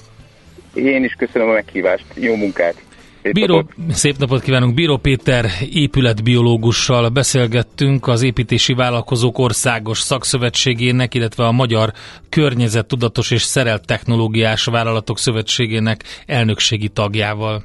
Én 0.75 1.05
is 1.05 1.15
köszönöm 1.19 1.49
a 1.49 1.53
meghívást, 1.53 2.05
jó 2.15 2.37
munkát! 2.37 2.75
Szép 3.23 3.33
Bíró, 3.33 3.55
napot. 3.57 3.95
szép 3.95 4.19
napot 4.19 4.43
kívánunk! 4.43 4.75
Bíró 4.75 4.97
Péter 4.97 5.51
épületbiológussal 5.73 7.09
beszélgettünk 7.09 8.07
az 8.07 8.23
építési 8.23 8.75
vállalkozók 8.75 9.39
országos 9.39 9.99
szakszövetségének, 9.99 11.15
illetve 11.15 11.47
a 11.47 11.53
Magyar 11.53 11.93
Környezettudatos 12.29 13.31
és 13.31 13.43
Szerelt 13.43 13.87
Technológiás 13.87 14.65
Vállalatok 14.65 15.19
Szövetségének 15.19 16.05
elnökségi 16.27 16.89
tagjával. 16.89 17.65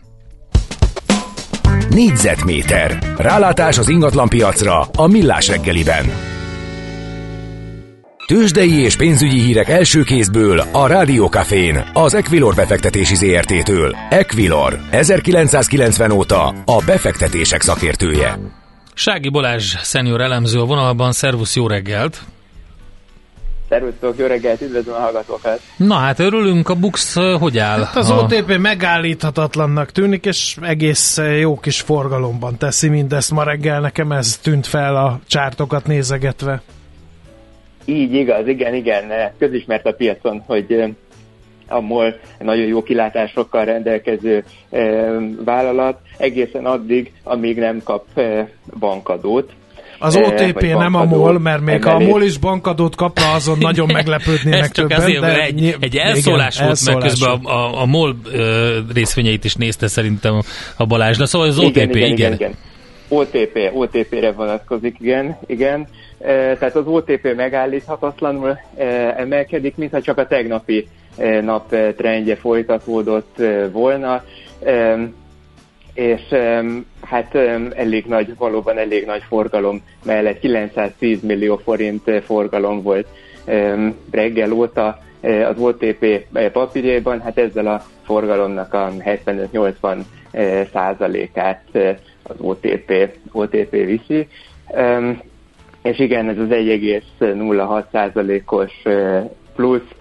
Négyzetméter. 1.89 3.13
Rálátás 3.17 3.77
az 3.77 3.89
ingatlanpiacra 3.89 4.79
a 4.79 5.07
Millás 5.07 5.47
reggeliben. 5.47 6.05
Tőzsdei 8.27 8.81
és 8.81 8.95
pénzügyi 8.95 9.39
hírek 9.39 9.69
első 9.69 10.03
kézből 10.03 10.59
a 10.71 10.87
Rádiókafén, 10.87 11.89
az 11.93 12.13
Equilor 12.13 12.55
befektetési 12.55 13.15
ZRT-től. 13.15 13.95
Equilor, 14.09 14.79
1990 14.91 16.11
óta 16.11 16.47
a 16.65 16.83
befektetések 16.85 17.61
szakértője. 17.61 18.39
Sági 18.93 19.29
Balázs 19.29 19.75
szenior 19.81 20.21
elemző 20.21 20.59
a 20.59 20.65
vonalban, 20.65 21.11
szervusz, 21.11 21.55
jó 21.55 21.67
reggelt! 21.67 22.21
Szervusztok, 23.69 24.17
jó 24.17 24.25
reggelt, 24.25 24.61
üdvözlöm 24.61 24.95
a 24.95 24.99
hallgatókat! 24.99 25.61
Na 25.77 25.95
hát 25.95 26.19
örülünk, 26.19 26.69
a 26.69 26.75
Bux 26.75 27.15
hogy 27.39 27.57
áll? 27.57 27.83
Hát 27.83 27.95
az 27.95 28.09
a... 28.09 28.15
OTP 28.15 28.57
megállíthatatlannak 28.57 29.91
tűnik, 29.91 30.25
és 30.25 30.57
egész 30.61 31.17
jó 31.39 31.59
kis 31.59 31.81
forgalomban 31.81 32.57
teszi 32.57 32.87
mindezt 32.87 33.31
ma 33.31 33.43
reggel, 33.43 33.79
nekem 33.79 34.11
ez 34.11 34.37
tűnt 34.37 34.67
fel 34.67 34.95
a 34.95 35.19
csártokat 35.27 35.85
nézegetve. 35.85 36.61
Így 37.89 38.13
igaz, 38.13 38.47
igen, 38.47 38.73
igen. 38.73 39.03
Közismert 39.37 39.85
a 39.85 39.91
piacon, 39.91 40.43
hogy 40.45 40.95
a 41.67 41.79
MOL 41.79 42.19
nagyon 42.39 42.65
jó 42.65 42.83
kilátásokkal 42.83 43.65
rendelkező 43.65 44.43
vállalat, 45.45 45.99
egészen 46.17 46.65
addig, 46.65 47.11
amíg 47.23 47.57
nem 47.57 47.81
kap 47.83 48.05
bankadót. 48.79 49.51
Az 49.99 50.15
OTP 50.15 50.61
nem 50.61 50.95
a 50.95 51.03
MOL, 51.03 51.39
mert 51.39 51.61
még 51.61 51.83
ha 51.83 51.91
a 51.91 51.99
MOL 51.99 52.23
is 52.23 52.37
bankadót 52.37 52.95
kapna, 52.95 53.33
azon 53.33 53.57
nagyon 53.59 53.89
meglepődnének 53.93 54.61
Ez 54.63 54.71
csak 54.71 54.87
többen. 54.87 55.05
Azért, 55.05 55.21
de 55.21 55.41
egy, 55.41 55.75
egy 55.79 55.95
elszólás 55.95 56.55
igen, 56.55 56.65
volt, 56.67 56.85
mert 56.85 57.01
közben 57.01 57.29
a, 57.29 57.49
a, 57.49 57.81
a 57.81 57.85
MOL 57.85 58.15
részvényeit 58.93 59.43
is 59.43 59.55
nézte 59.55 59.87
szerintem 59.87 60.41
a 60.75 60.85
Balázs. 60.85 61.17
De 61.17 61.25
szóval 61.25 61.47
az 61.47 61.59
OTP, 61.59 61.75
igen. 61.75 61.89
igen, 61.89 62.11
igen. 62.11 62.33
igen. 62.33 62.53
OTP, 63.09 63.71
OTP-re 63.73 64.31
vonatkozik, 64.31 64.95
igen, 64.99 65.37
igen. 65.45 65.87
E, 66.19 66.57
tehát 66.57 66.75
az 66.75 66.87
OTP 66.87 67.35
megállíthatatlanul 67.35 68.57
e, 68.77 68.83
emelkedik, 69.17 69.75
mintha 69.75 70.01
csak 70.01 70.17
a 70.17 70.27
tegnapi 70.27 70.87
e, 71.17 71.41
nap 71.41 71.75
trendje 71.95 72.35
folytatódott 72.35 73.41
volna. 73.71 74.23
és 75.93 76.21
hát 77.01 77.35
elég 77.75 78.05
nagy, 78.05 78.37
valóban 78.37 78.77
elég 78.77 79.05
nagy 79.05 79.23
forgalom 79.27 79.81
mellett 80.05 80.39
910 80.39 81.21
millió 81.21 81.57
forint 81.57 82.11
forgalom 82.25 82.81
volt 82.81 83.07
reggel 84.11 84.51
óta 84.51 84.99
az 85.21 85.57
OTP 85.57 86.25
papírjában, 86.51 87.21
hát 87.21 87.37
ezzel 87.37 87.67
a 87.67 87.83
forgalomnak 88.03 88.73
a 88.73 88.91
75-80 88.99 89.97
százalékát 90.73 91.63
az 92.27 92.35
OTP, 92.39 93.09
OTP 93.31 93.69
viszi. 93.71 94.27
És 95.81 95.99
igen, 95.99 96.29
ez 96.29 96.37
az 96.37 96.47
1,06 96.49 97.83
százalékos 97.91 98.71
plusz 99.55 99.91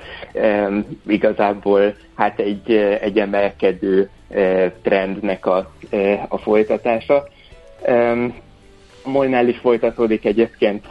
igazából 1.06 1.94
hát 2.14 2.40
egy, 2.40 2.72
egy 3.00 3.18
emelkedő 3.18 4.10
trendnek 4.82 5.46
a, 5.46 5.72
a 6.28 6.38
folytatása. 6.38 7.28
Molnál 9.04 9.48
is 9.48 9.58
folytatódik 9.58 10.24
egyébként 10.24 10.86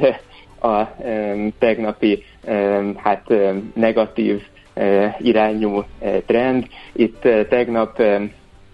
a 0.62 0.84
tegnapi 1.60 2.24
hát 2.96 3.34
negatív 3.74 4.42
irányú 5.20 5.84
trend. 6.26 6.68
Itt 6.94 7.28
tegnap 7.50 8.02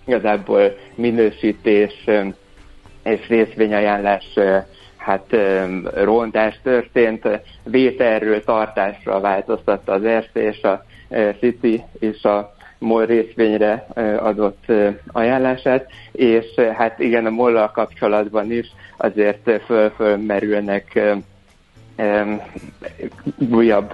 igazából 0.06 0.78
minősítés 0.96 2.06
és 3.04 3.28
részvényajánlás 3.28 4.26
hát 4.98 5.36
rontás 5.94 6.60
történt, 6.64 7.28
vételről 7.64 8.44
tartásra 8.44 9.20
változtatta 9.20 9.92
az 9.92 10.04
Erste 10.04 10.42
és 10.42 10.62
a 10.62 10.86
City 11.40 11.84
és 12.00 12.24
a 12.24 12.54
MOL 12.78 13.06
részvényre 13.06 13.86
adott 14.20 14.66
ajánlását, 15.12 15.88
és 16.12 16.46
hát 16.74 17.00
igen, 17.00 17.26
a 17.26 17.30
mol 17.30 17.72
kapcsolatban 17.74 18.52
is 18.52 18.72
azért 18.98 19.62
föl-fölmerülnek 19.66 21.00
újabb 23.52 23.94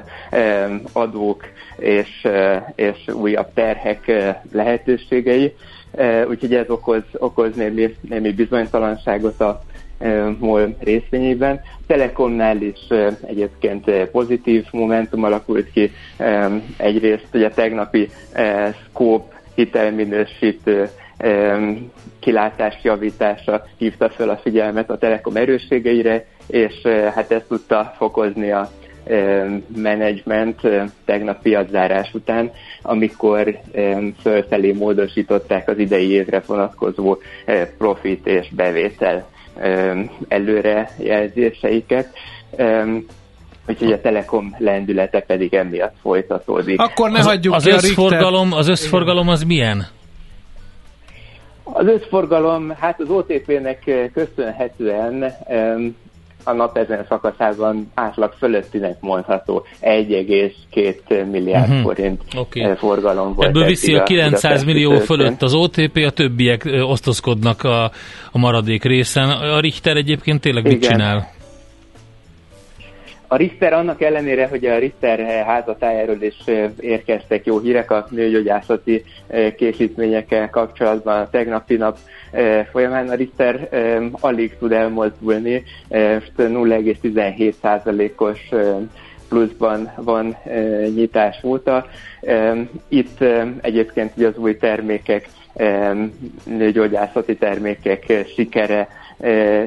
adók 0.93 1.45
és, 1.77 2.27
és 2.75 3.07
újabb 3.07 3.53
terhek 3.53 4.11
lehetőségei, 4.51 5.55
úgyhogy 6.29 6.53
ez 6.53 6.69
okoz, 6.69 7.03
okoz 7.13 7.55
némi, 7.55 7.95
némi 8.01 8.33
bizonytalanságot 8.33 9.41
a 9.41 9.61
MOL 10.39 10.75
részvényében. 10.79 11.61
Telekomnál 11.87 12.61
is 12.61 12.87
egyébként 13.25 13.91
pozitív 14.11 14.65
momentum 14.71 15.23
alakult 15.23 15.71
ki. 15.71 15.91
Egyrészt 16.77 17.27
ugye 17.33 17.49
tegnapi 17.49 18.09
Scope 18.83 19.35
hitelminősítő 19.55 20.89
kilátás 22.19 22.79
javítása 22.83 23.65
hívta 23.77 24.09
fel 24.09 24.29
a 24.29 24.37
figyelmet 24.37 24.89
a 24.89 24.97
Telekom 24.97 25.35
erősségeire, 25.35 26.25
és 26.47 26.81
hát 27.13 27.31
ezt 27.31 27.47
tudta 27.47 27.93
fokozni 27.97 28.51
a 28.51 28.69
menedzsment 29.75 30.61
tegnap 31.05 31.41
piaczárás 31.41 32.13
után, 32.13 32.51
amikor 32.81 33.59
fölfelé 34.21 34.71
módosították 34.71 35.69
az 35.69 35.77
idei 35.77 36.09
évre 36.11 36.41
vonatkozó 36.45 37.17
profit 37.77 38.27
és 38.27 38.47
bevétel 38.55 39.27
előrejelzéseiket. 40.27 42.07
Úgyhogy 43.67 43.91
a 43.91 44.01
Telekom 44.01 44.55
lendülete 44.57 45.19
pedig 45.19 45.53
emiatt 45.53 45.95
folytatódik. 46.01 46.79
Akkor 46.79 47.11
ne 47.11 47.19
az, 47.19 47.25
hagyjuk 47.25 47.53
az 47.53 47.63
ki 47.63 47.71
összforgalom, 47.71 48.51
az 48.51 48.67
összforgalom 48.67 49.27
az 49.27 49.43
milyen? 49.43 49.87
Az 51.63 51.87
összforgalom, 51.87 52.73
hát 52.79 53.01
az 53.01 53.09
OTP-nek 53.09 54.09
köszönhetően 54.13 55.33
a 56.47 56.53
nap 56.53 56.77
ezen 56.77 57.05
szakaszában 57.09 57.91
átlag 57.93 58.33
fölöttinek 58.37 58.97
mondható 58.99 59.65
1,2 59.81 61.31
milliárd 61.31 61.69
uh-huh. 61.69 61.83
forint 61.83 62.21
okay. 62.35 62.75
forgalom 62.75 63.33
volt. 63.33 63.47
Ebből 63.47 63.65
viszi 63.65 63.95
a 63.95 64.03
900 64.03 64.63
millió 64.63 64.97
fölött 64.97 65.41
az 65.41 65.53
OTP, 65.53 65.97
a 66.05 66.09
többiek 66.09 66.69
osztozkodnak 66.81 67.63
a, 67.63 67.83
a 68.31 68.37
maradék 68.37 68.83
részen. 68.83 69.29
A 69.29 69.59
Richter 69.59 69.97
egyébként 69.97 70.41
tényleg 70.41 70.65
Igen. 70.65 70.77
mit 70.77 70.87
csinál? 70.89 71.35
A 73.29 73.35
Richter 73.35 73.73
annak 73.73 74.01
ellenére, 74.01 74.47
hogy 74.47 74.65
a 74.65 74.77
Richter 74.77 75.19
házatájáról 75.45 76.21
is 76.21 76.37
érkeztek 76.79 77.45
jó 77.45 77.59
hírek 77.59 77.91
a 77.91 78.07
nőgyógyászati 78.09 79.03
készítményekkel 79.57 80.49
kapcsolatban 80.49 81.21
a 81.21 81.29
tegnapi 81.29 81.75
nap 81.75 81.97
folyamán, 82.71 83.09
a 83.09 83.13
Richter 83.13 83.69
alig 84.11 84.57
tud 84.57 84.71
elmozdulni, 84.71 85.63
0,17%-os 85.89 88.49
pluszban 89.29 89.91
van 89.95 90.37
nyitás 90.95 91.39
óta. 91.43 91.85
Itt 92.87 93.23
egyébként 93.61 94.11
ugye 94.17 94.27
az 94.27 94.37
új 94.37 94.57
termékek, 94.57 95.27
nőgyógyászati 96.43 97.35
termékek 97.35 98.25
sikere 98.35 98.87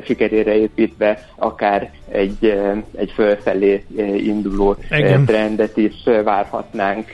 sikerére 0.04 0.56
építve 0.56 1.28
akár 1.36 1.90
egy, 2.10 2.60
egy 2.96 3.12
fölfelé 3.14 3.84
induló 4.16 4.76
Igen. 4.90 5.24
trendet 5.24 5.76
is 5.76 5.94
várhatnánk. 6.24 7.12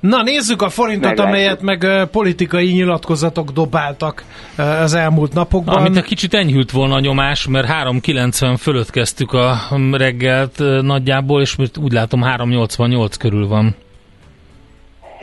Na 0.00 0.22
nézzük 0.22 0.62
a 0.62 0.68
forintot, 0.68 1.08
Meglátjuk. 1.08 1.34
amelyet 1.34 1.62
meg 1.62 2.08
politikai 2.10 2.72
nyilatkozatok 2.72 3.50
dobáltak 3.50 4.24
az 4.56 4.94
elmúlt 4.94 5.32
napokban. 5.34 5.74
Amit 5.74 5.96
a 5.96 6.02
kicsit 6.02 6.34
enyhült 6.34 6.70
volna 6.70 6.94
a 6.94 7.00
nyomás, 7.00 7.46
mert 7.46 7.68
3,90 7.68 8.56
fölött 8.58 8.90
kezdtük 8.90 9.32
a 9.32 9.58
reggelt 9.92 10.58
nagyjából, 10.82 11.40
és 11.40 11.56
úgy 11.80 11.92
látom 11.92 12.22
3,88 12.22 13.14
körül 13.18 13.48
van. 13.48 13.74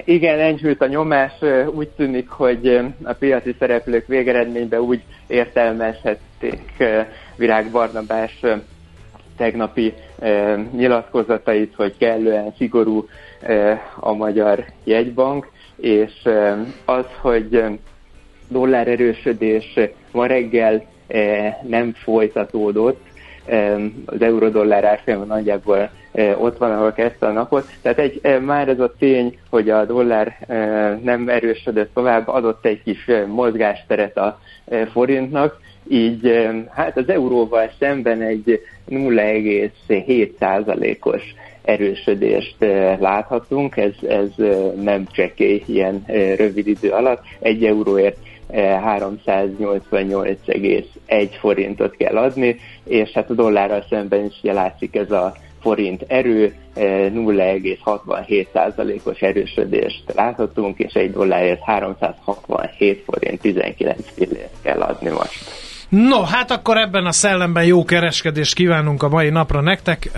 Igen, 0.03 0.39
enyhült 0.39 0.81
a 0.81 0.87
nyomás. 0.87 1.31
Úgy 1.73 1.87
tűnik, 1.87 2.29
hogy 2.29 2.79
a 3.03 3.13
piaci 3.13 3.55
szereplők 3.59 4.07
végeredményben 4.07 4.79
úgy 4.79 5.01
értelmezhették 5.27 6.83
Virág 7.35 7.71
Barnabás 7.71 8.39
tegnapi 9.37 9.93
nyilatkozatait, 10.71 11.73
hogy 11.75 11.97
kellően 11.97 12.53
szigorú 12.57 13.07
a 13.99 14.13
magyar 14.13 14.65
jegybank, 14.83 15.51
és 15.75 16.13
az, 16.85 17.05
hogy 17.21 17.63
dollár 18.47 18.87
erősödés 18.87 19.79
ma 20.11 20.25
reggel 20.25 20.85
nem 21.67 21.93
folytatódott, 21.93 23.01
az 24.05 24.21
euró-dollár 24.21 24.83
árfolyama 24.83 25.23
nagyjából 25.23 25.89
ott 26.37 26.57
van, 26.57 26.71
ahol 26.71 26.91
kezdte 26.91 27.27
a 27.27 27.31
napot. 27.31 27.67
Tehát 27.81 27.99
egy, 27.99 28.21
már 28.41 28.69
ez 28.69 28.79
a 28.79 28.93
tény, 28.99 29.37
hogy 29.49 29.69
a 29.69 29.85
dollár 29.85 30.37
nem 31.03 31.29
erősödött 31.29 31.93
tovább, 31.93 32.27
adott 32.27 32.65
egy 32.65 32.83
kis 32.83 33.05
mozgásteret 33.27 34.17
a 34.17 34.39
forintnak, 34.91 35.59
így 35.87 36.49
hát 36.69 36.97
az 36.97 37.09
euróval 37.09 37.71
szemben 37.79 38.21
egy 38.21 38.61
0,7%-os 38.89 41.21
erősödést 41.61 42.55
láthatunk, 42.99 43.77
ez, 43.77 43.93
ez 44.09 44.29
nem 44.81 45.07
csekély 45.11 45.63
ilyen 45.65 46.03
rövid 46.37 46.67
idő 46.67 46.89
alatt. 46.89 47.21
Egy 47.39 47.65
euróért 47.65 48.17
388,1 48.51 51.29
forintot 51.39 51.95
kell 51.95 52.17
adni, 52.17 52.59
és 52.83 53.11
hát 53.11 53.29
a 53.29 53.33
dollárral 53.33 53.85
szemben 53.89 54.25
is 54.25 54.39
látszik 54.41 54.95
ez 54.95 55.11
a 55.11 55.33
forint 55.61 56.03
erő, 56.07 56.53
0,67%-os 56.75 59.19
erősödést 59.19 60.03
láthatunk, 60.15 60.79
és 60.79 60.93
egy 60.93 61.11
dollárért 61.11 61.63
367 61.63 63.03
forint 63.05 63.41
19 63.41 63.99
fillért 64.15 64.53
kell 64.61 64.81
adni 64.81 65.09
most. 65.09 65.67
No, 65.89 66.21
hát 66.21 66.51
akkor 66.51 66.77
ebben 66.77 67.05
a 67.05 67.11
szellemben 67.11 67.65
jó 67.65 67.83
kereskedést 67.83 68.55
kívánunk 68.55 69.03
a 69.03 69.09
mai 69.09 69.29
napra 69.29 69.61
nektek, 69.61 70.11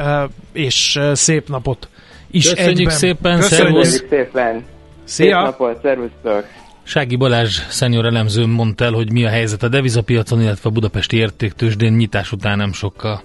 és 0.54 1.00
szép 1.14 1.48
napot 1.48 1.90
is 2.32 2.50
Köszönjük 2.50 2.78
egyben. 2.78 2.96
szépen, 2.96 3.40
Köszönjük 3.40 3.84
szépen. 3.84 4.64
Szia. 5.04 5.04
Szép 5.04 5.34
napot, 5.34 5.82
szervusztok. 5.82 6.46
Sági 6.84 7.16
Balázs 7.16 7.60
szenior 7.70 8.06
elemző 8.06 8.46
mondta 8.46 8.86
el, 8.86 8.92
hogy 8.92 9.12
mi 9.12 9.26
a 9.26 9.30
helyzet 9.30 9.64
a 9.64 9.68
devizapiacon, 9.68 10.42
illetve 10.42 10.70
a 10.70 10.72
budapesti 10.72 11.18
értéktősdén 11.18 11.94
nyitás 11.94 12.32
után 12.32 12.58
nem 12.58 12.74
sokkal. 12.74 13.22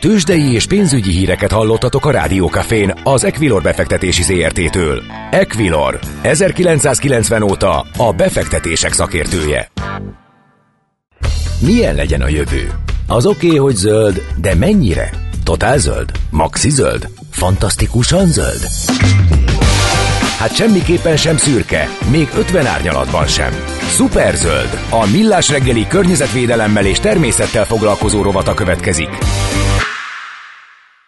Tőzsdei 0.00 0.52
és 0.52 0.66
pénzügyi 0.66 1.10
híreket 1.10 1.52
hallottatok 1.52 2.06
a 2.06 2.10
Rádiókafén 2.10 2.94
az 3.02 3.24
Equilor 3.24 3.62
befektetési 3.62 4.22
ZRT-től. 4.22 5.02
Equilor, 5.30 5.98
1990 6.22 7.42
óta 7.42 7.86
a 7.96 8.12
befektetések 8.12 8.92
szakértője. 8.92 9.70
Milyen 11.60 11.94
legyen 11.94 12.20
a 12.20 12.28
jövő? 12.28 12.70
Az 13.06 13.26
oké, 13.26 13.46
okay, 13.46 13.58
hogy 13.58 13.74
zöld, 13.74 14.22
de 14.40 14.54
mennyire? 14.54 15.10
Totál 15.44 15.78
zöld? 15.78 16.10
Maxi 16.30 16.70
zöld? 16.70 17.08
Fantasztikusan 17.30 18.26
zöld? 18.26 18.66
Hát 20.38 20.54
semmiképpen 20.54 21.16
sem 21.16 21.36
szürke, 21.36 21.88
még 22.10 22.28
50 22.38 22.66
árnyalatban 22.66 23.26
sem. 23.26 23.75
Superzöld, 23.88 24.78
a 24.90 25.10
millás 25.12 25.50
reggeli 25.50 25.86
környezetvédelemmel 25.86 26.86
és 26.86 27.00
természettel 27.00 27.64
foglalkozó 27.64 28.22
rovata 28.22 28.54
következik. 28.54 29.08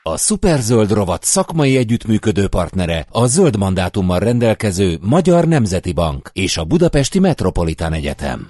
A 0.02 0.16
Superzöld 0.16 0.92
rovat 0.92 1.24
szakmai 1.24 1.76
együttműködő 1.76 2.48
partnere 2.48 3.06
a 3.10 3.26
zöld 3.26 3.58
mandátummal 3.58 4.18
rendelkező 4.18 4.98
Magyar 5.00 5.44
Nemzeti 5.44 5.92
Bank 5.92 6.30
és 6.32 6.56
a 6.56 6.64
Budapesti 6.64 7.18
Metropolitán 7.18 7.92
Egyetem. 7.92 8.48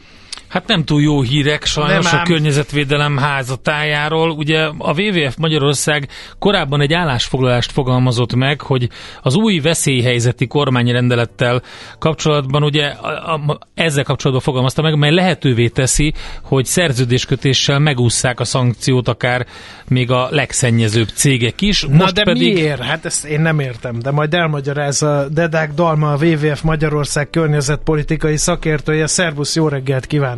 Hát 0.48 0.66
nem 0.66 0.84
túl 0.84 1.02
jó 1.02 1.22
hírek 1.22 1.64
sajnos 1.64 2.12
a 2.12 2.22
környezetvédelem 2.22 3.16
házatájáról. 3.16 4.30
Ugye 4.30 4.62
a 4.78 5.00
WWF 5.00 5.36
Magyarország 5.36 6.08
korábban 6.38 6.80
egy 6.80 6.92
állásfoglalást 6.92 7.72
fogalmazott 7.72 8.34
meg, 8.34 8.60
hogy 8.60 8.88
az 9.22 9.34
új 9.34 9.58
veszélyhelyzeti 9.58 10.46
kormányrendelettel 10.46 11.62
kapcsolatban 11.98 12.62
ugye 12.62 12.86
a, 12.86 13.34
a, 13.34 13.58
ezzel 13.74 14.04
kapcsolatban 14.04 14.44
fogalmazta 14.44 14.82
meg, 14.82 14.98
mely 14.98 15.14
lehetővé 15.14 15.68
teszi, 15.68 16.14
hogy 16.42 16.64
szerződéskötéssel 16.64 17.78
megússzák 17.78 18.40
a 18.40 18.44
szankciót 18.44 19.08
akár 19.08 19.46
még 19.88 20.10
a 20.10 20.28
legszennyezőbb 20.30 21.08
cégek 21.08 21.60
is. 21.60 21.82
Na 21.82 21.96
Most 21.96 22.14
de 22.14 22.22
pedig... 22.22 22.54
miért? 22.54 22.82
Hát 22.82 23.04
ezt 23.04 23.24
én 23.24 23.40
nem 23.40 23.60
értem, 23.60 23.98
de 23.98 24.10
majd 24.10 24.34
elmagyaráz 24.34 25.02
a 25.02 25.28
Dedák 25.30 25.72
Dalma, 25.74 26.12
a 26.12 26.24
WWF 26.24 26.62
Magyarország 26.62 27.30
környezetpolitikai 27.30 28.36
szakértője. 28.36 29.06
Szervusz, 29.06 29.56
jó 29.56 29.68
reggelt 29.68 30.06
kívánok! 30.06 30.37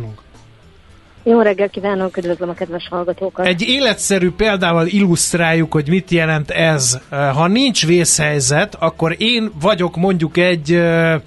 Jó 1.23 1.41
reggel 1.41 1.69
kívánok, 1.69 2.17
üdvözlöm 2.17 2.49
a 2.49 2.53
kedves 2.53 2.87
hallgatókat! 2.89 3.45
Egy 3.45 3.61
életszerű 3.61 4.31
példával 4.31 4.87
illusztráljuk, 4.87 5.71
hogy 5.71 5.89
mit 5.89 6.11
jelent 6.11 6.49
ez. 6.49 6.99
Ha 7.09 7.47
nincs 7.47 7.85
vészhelyzet, 7.85 8.75
akkor 8.79 9.15
én 9.17 9.51
vagyok 9.61 9.95
mondjuk 9.95 10.37
egy 10.37 10.71
uh, 10.73 11.21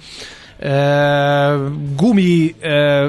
gumi 1.95 2.55
uh, 2.61 3.05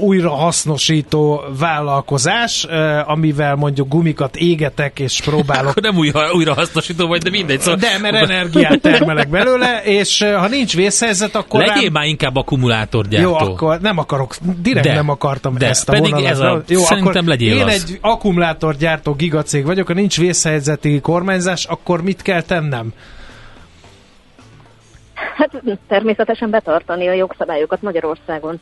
újrahasznosító 0.00 1.42
vállalkozás, 1.58 2.66
amivel 3.06 3.54
mondjuk 3.54 3.88
gumikat 3.88 4.36
égetek 4.36 4.98
és 4.98 5.20
próbálok. 5.24 5.70
Akkor 5.70 5.82
nem 5.82 5.96
újra, 5.96 6.32
újrahasznosító 6.32 7.06
vagy, 7.06 7.22
de 7.22 7.30
mindegy. 7.30 7.60
Szóval... 7.60 7.80
De, 7.80 7.98
mert 7.98 8.30
energiát 8.30 8.80
termelek 8.80 9.28
belőle, 9.28 9.82
és 9.84 10.26
ha 10.38 10.48
nincs 10.48 10.74
vészhelyzet, 10.74 11.34
akkor 11.34 11.60
Legyél 11.60 11.82
rám... 11.82 11.92
már 11.92 12.04
inkább 12.04 12.36
akkumulátorgyártó. 12.36 13.28
Jó, 13.28 13.34
akkor 13.34 13.80
nem 13.80 13.98
akarok, 13.98 14.34
direkt 14.62 14.86
de, 14.86 14.94
nem 14.94 15.08
akartam 15.08 15.58
de, 15.58 15.68
ezt 15.68 15.88
a 15.88 15.92
pedig 15.92 16.10
vonalat. 16.10 16.30
Ez 16.30 16.40
a, 16.40 16.62
Jó, 16.68 16.80
szerintem 16.80 17.28
legyél 17.28 17.56
Én 17.56 17.66
az. 17.66 17.72
egy 17.72 17.98
akkumulátorgyártó 18.00 19.12
gigacég 19.12 19.64
vagyok, 19.64 19.86
ha 19.86 19.92
nincs 19.92 20.18
vészhelyzeti 20.18 21.00
kormányzás, 21.00 21.64
akkor 21.64 22.02
mit 22.02 22.22
kell 22.22 22.42
tennem? 22.42 22.92
Hát 25.36 25.62
természetesen 25.88 26.50
betartani 26.50 27.08
a 27.08 27.12
jogszabályokat 27.12 27.82
Magyarországon. 27.82 28.60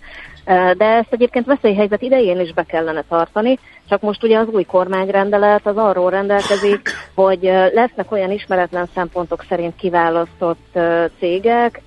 De 0.76 0.84
ezt 0.84 1.12
egyébként 1.12 1.46
veszélyhelyzet 1.46 2.02
idején 2.02 2.40
is 2.40 2.52
be 2.52 2.62
kellene 2.62 3.04
tartani, 3.08 3.58
csak 3.88 4.00
most 4.00 4.22
ugye 4.22 4.38
az 4.38 4.48
új 4.48 4.64
kormányrendelet 4.64 5.66
az 5.66 5.76
arról 5.76 6.10
rendelkezik, 6.10 6.80
hogy 7.14 7.42
lesznek 7.72 8.12
olyan 8.12 8.30
ismeretlen 8.30 8.88
szempontok 8.94 9.44
szerint 9.48 9.76
kiválasztott 9.76 10.78
cégek, 11.18 11.80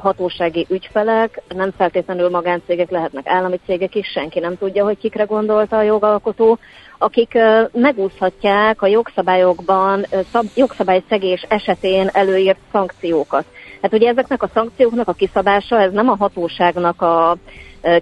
hatósági 0.00 0.66
ügyfelek, 0.70 1.42
nem 1.48 1.70
feltétlenül 1.76 2.28
magáncégek, 2.28 2.90
lehetnek 2.90 3.28
állami 3.28 3.60
cégek 3.66 3.94
is, 3.94 4.06
senki 4.06 4.38
nem 4.38 4.58
tudja, 4.58 4.84
hogy 4.84 4.98
kikre 4.98 5.24
gondolta 5.24 5.76
a 5.76 5.82
jogalkotó, 5.82 6.58
akik 6.98 7.38
megúszhatják 7.72 8.82
a 8.82 8.86
jogszabályokban, 8.86 10.06
jogszabályszegés 10.54 11.46
esetén 11.48 12.08
előírt 12.12 12.58
szankciókat. 12.72 13.44
Hát 13.82 13.92
ugye 13.92 14.08
ezeknek 14.08 14.42
a 14.42 14.50
szankcióknak 14.54 15.08
a 15.08 15.12
kiszabása, 15.12 15.80
ez 15.80 15.92
nem 15.92 16.08
a 16.08 16.16
hatóságnak 16.16 17.02
a 17.02 17.36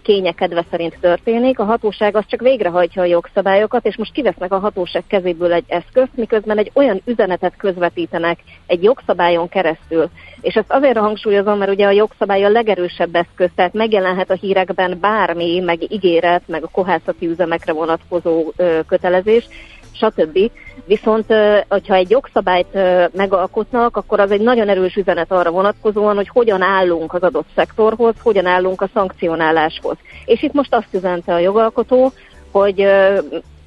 kénye 0.03 0.33
kedve 0.33 0.65
szerint 0.71 0.99
történik. 1.01 1.59
A 1.59 1.65
hatóság 1.65 2.17
az 2.17 2.25
csak 2.27 2.41
végrehajtja 2.41 3.03
a 3.03 3.05
jogszabályokat, 3.05 3.87
és 3.87 3.97
most 3.97 4.13
kivesznek 4.13 4.53
a 4.53 4.59
hatóság 4.59 5.05
kezéből 5.07 5.53
egy 5.53 5.65
eszközt, 5.67 6.11
miközben 6.15 6.59
egy 6.59 6.71
olyan 6.75 7.01
üzenetet 7.05 7.57
közvetítenek 7.57 8.39
egy 8.67 8.83
jogszabályon 8.83 9.49
keresztül. 9.49 10.09
És 10.41 10.55
ezt 10.55 10.73
azért 10.73 10.99
hangsúlyozom, 10.99 11.59
mert 11.59 11.71
ugye 11.71 11.87
a 11.87 11.91
jogszabály 11.91 12.45
a 12.45 12.49
legerősebb 12.49 13.15
eszköz, 13.15 13.51
tehát 13.55 13.73
megjelenhet 13.73 14.31
a 14.31 14.35
hírekben 14.35 14.99
bármi, 15.01 15.61
meg 15.61 15.93
ígéret, 15.93 16.43
meg 16.47 16.63
a 16.65 16.71
kohászati 16.73 17.27
üzemekre 17.27 17.73
vonatkozó 17.73 18.53
kötelezés, 18.89 19.49
stb. 19.97 20.51
Viszont, 20.85 21.35
hogyha 21.69 21.95
egy 21.95 22.11
jogszabályt 22.11 22.79
megalkotnak, 23.13 23.97
akkor 23.97 24.21
az 24.21 24.31
egy 24.31 24.41
nagyon 24.41 24.69
erős 24.69 24.95
üzenet 24.95 25.33
arra 25.33 25.51
vonatkozóan, 25.51 26.17
hogy 26.17 26.29
hogyan 26.29 26.63
állunk 26.63 27.15
az 27.15 27.23
adott 27.23 27.49
szektorhoz, 27.55 28.15
hogyan 28.23 28.47
állunk 28.47 28.81
a 28.81 28.89
szankcionáláshoz. 28.95 29.97
És 30.25 30.43
itt 30.43 30.53
most 30.53 30.75
azt 30.75 30.95
üzente 30.95 31.35
a 31.35 31.39
jogalkotó, 31.39 32.13
hogy 32.51 32.87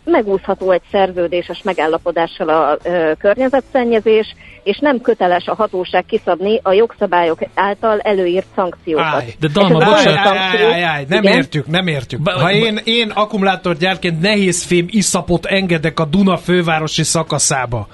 megúszható 0.09 0.71
egy 0.71 0.81
szerződéses 0.91 1.61
megállapodással 1.63 2.49
a 2.49 2.77
ö, 2.83 3.11
környezetszennyezés, 3.19 4.35
és 4.63 4.77
nem 4.81 5.01
köteles 5.01 5.45
a 5.45 5.55
hatóság 5.55 6.05
kiszabni 6.05 6.59
a 6.63 6.73
jogszabályok 6.73 7.39
által 7.53 7.99
előírt 7.99 8.45
szankciókat. 8.55 9.05
Áj, 9.05 9.33
de 9.39 9.47
Dalma, 9.53 9.77
bocsánat. 9.77 10.35
Áj, 10.35 10.63
áj, 10.63 10.83
áj, 10.83 11.05
nem 11.07 11.23
Igen? 11.23 11.35
értjük, 11.35 11.67
nem 11.67 11.87
értük. 11.87 12.29
Ha 12.29 12.51
én, 12.51 12.79
én 12.83 13.09
akkumulátorgyárként 13.09 14.21
nehézfém 14.21 14.85
iszapot 14.89 15.45
engedek 15.45 15.99
a 15.99 16.05
Duna 16.05 16.37
fővárosi 16.37 17.03
szakaszába, 17.03 17.87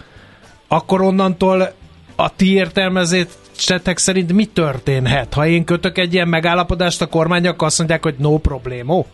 akkor 0.67 1.01
onnantól 1.01 1.73
a 2.15 2.36
ti 2.36 2.54
értelmezésetek 2.54 3.97
szerint 3.97 4.34
mi 4.34 4.45
történhet? 4.45 5.34
Ha 5.34 5.45
én 5.45 5.63
kötök 5.63 5.97
egy 5.97 6.13
ilyen 6.13 6.28
megállapodást 6.28 7.01
a 7.01 7.06
kormányak, 7.06 7.62
azt 7.62 7.78
mondják, 7.78 8.04
hogy 8.04 8.15
no 8.17 8.38
problémo? 8.38 9.06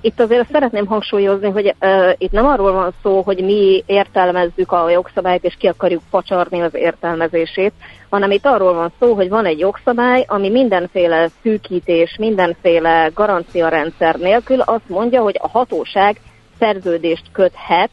Itt 0.00 0.20
azért 0.20 0.50
szeretném 0.52 0.86
hangsúlyozni, 0.86 1.50
hogy 1.50 1.74
itt 2.18 2.30
nem 2.30 2.46
arról 2.46 2.72
van 2.72 2.92
szó, 3.02 3.22
hogy 3.22 3.44
mi 3.44 3.82
értelmezzük 3.86 4.72
a 4.72 4.90
jogszabályt, 4.90 5.44
és 5.44 5.56
ki 5.58 5.66
akarjuk 5.66 6.02
pacsarni 6.10 6.60
az 6.60 6.74
értelmezését, 6.74 7.72
hanem 8.10 8.30
itt 8.30 8.46
arról 8.46 8.74
van 8.74 8.92
szó, 9.00 9.14
hogy 9.14 9.28
van 9.28 9.46
egy 9.46 9.58
jogszabály, 9.58 10.24
ami 10.28 10.50
mindenféle 10.50 11.28
szűkítés, 11.42 12.16
mindenféle 12.18 13.10
garanciarendszer 13.14 14.14
nélkül 14.14 14.60
azt 14.60 14.88
mondja, 14.88 15.22
hogy 15.22 15.36
a 15.40 15.48
hatóság 15.48 16.20
szerződést 16.58 17.24
köthet 17.32 17.90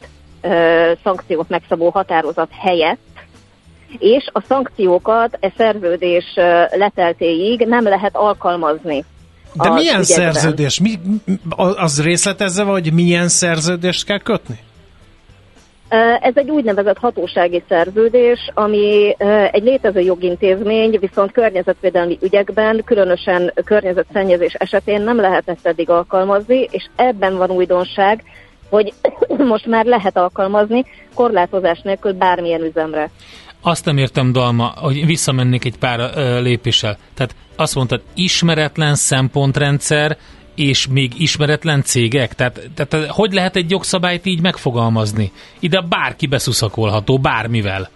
szankciót 1.02 1.48
megszabó 1.48 1.88
határozat 1.90 2.50
helyett, 2.60 2.98
és 3.98 4.28
a 4.32 4.40
szankciókat 4.40 5.36
e 5.40 5.52
szerződés 5.56 6.34
leteltéig 6.70 7.66
nem 7.66 7.84
lehet 7.84 8.16
alkalmazni. 8.16 9.04
De 9.62 9.70
milyen 9.70 10.00
ügyekben. 10.00 10.32
szerződés? 10.32 10.80
Mi, 10.80 10.98
az 11.76 12.02
részletezze, 12.02 12.62
hogy 12.62 12.92
milyen 12.92 13.28
szerződést 13.28 14.04
kell 14.04 14.18
kötni? 14.18 14.58
Ez 16.20 16.32
egy 16.34 16.50
úgynevezett 16.50 16.98
hatósági 16.98 17.62
szerződés, 17.68 18.50
ami 18.54 19.16
egy 19.50 19.62
létező 19.62 20.00
jogintézmény, 20.00 20.98
viszont 21.00 21.32
környezetvédelmi 21.32 22.18
ügyekben, 22.22 22.82
különösen 22.84 23.52
környezetszennyezés 23.64 24.54
esetén 24.54 25.02
nem 25.02 25.20
lehetett 25.20 25.66
eddig 25.66 25.90
alkalmazni, 25.90 26.68
és 26.70 26.86
ebben 26.96 27.36
van 27.36 27.50
újdonság, 27.50 28.22
hogy 28.70 28.92
most 29.52 29.66
már 29.66 29.84
lehet 29.84 30.16
alkalmazni 30.16 30.84
korlátozás 31.14 31.80
nélkül 31.82 32.12
bármilyen 32.12 32.64
üzemre. 32.64 33.10
Azt 33.68 33.84
nem 33.84 33.96
értem, 33.96 34.32
Dalma, 34.32 34.72
hogy 34.76 35.06
visszamennék 35.06 35.64
egy 35.64 35.78
pár 35.78 36.10
ö, 36.14 36.40
lépéssel. 36.40 36.98
Tehát 37.14 37.34
azt 37.56 37.74
mondtad, 37.74 38.02
ismeretlen 38.14 38.94
szempontrendszer, 38.94 40.16
és 40.54 40.86
még 40.86 41.20
ismeretlen 41.20 41.82
cégek? 41.82 42.34
Tehát, 42.34 42.60
tehát 42.74 43.10
hogy 43.10 43.32
lehet 43.32 43.56
egy 43.56 43.70
jogszabályt 43.70 44.26
így 44.26 44.40
megfogalmazni? 44.40 45.32
Ide 45.58 45.80
bárki 45.88 46.26
beszuszakolható, 46.26 47.18
bármivel. 47.18 47.88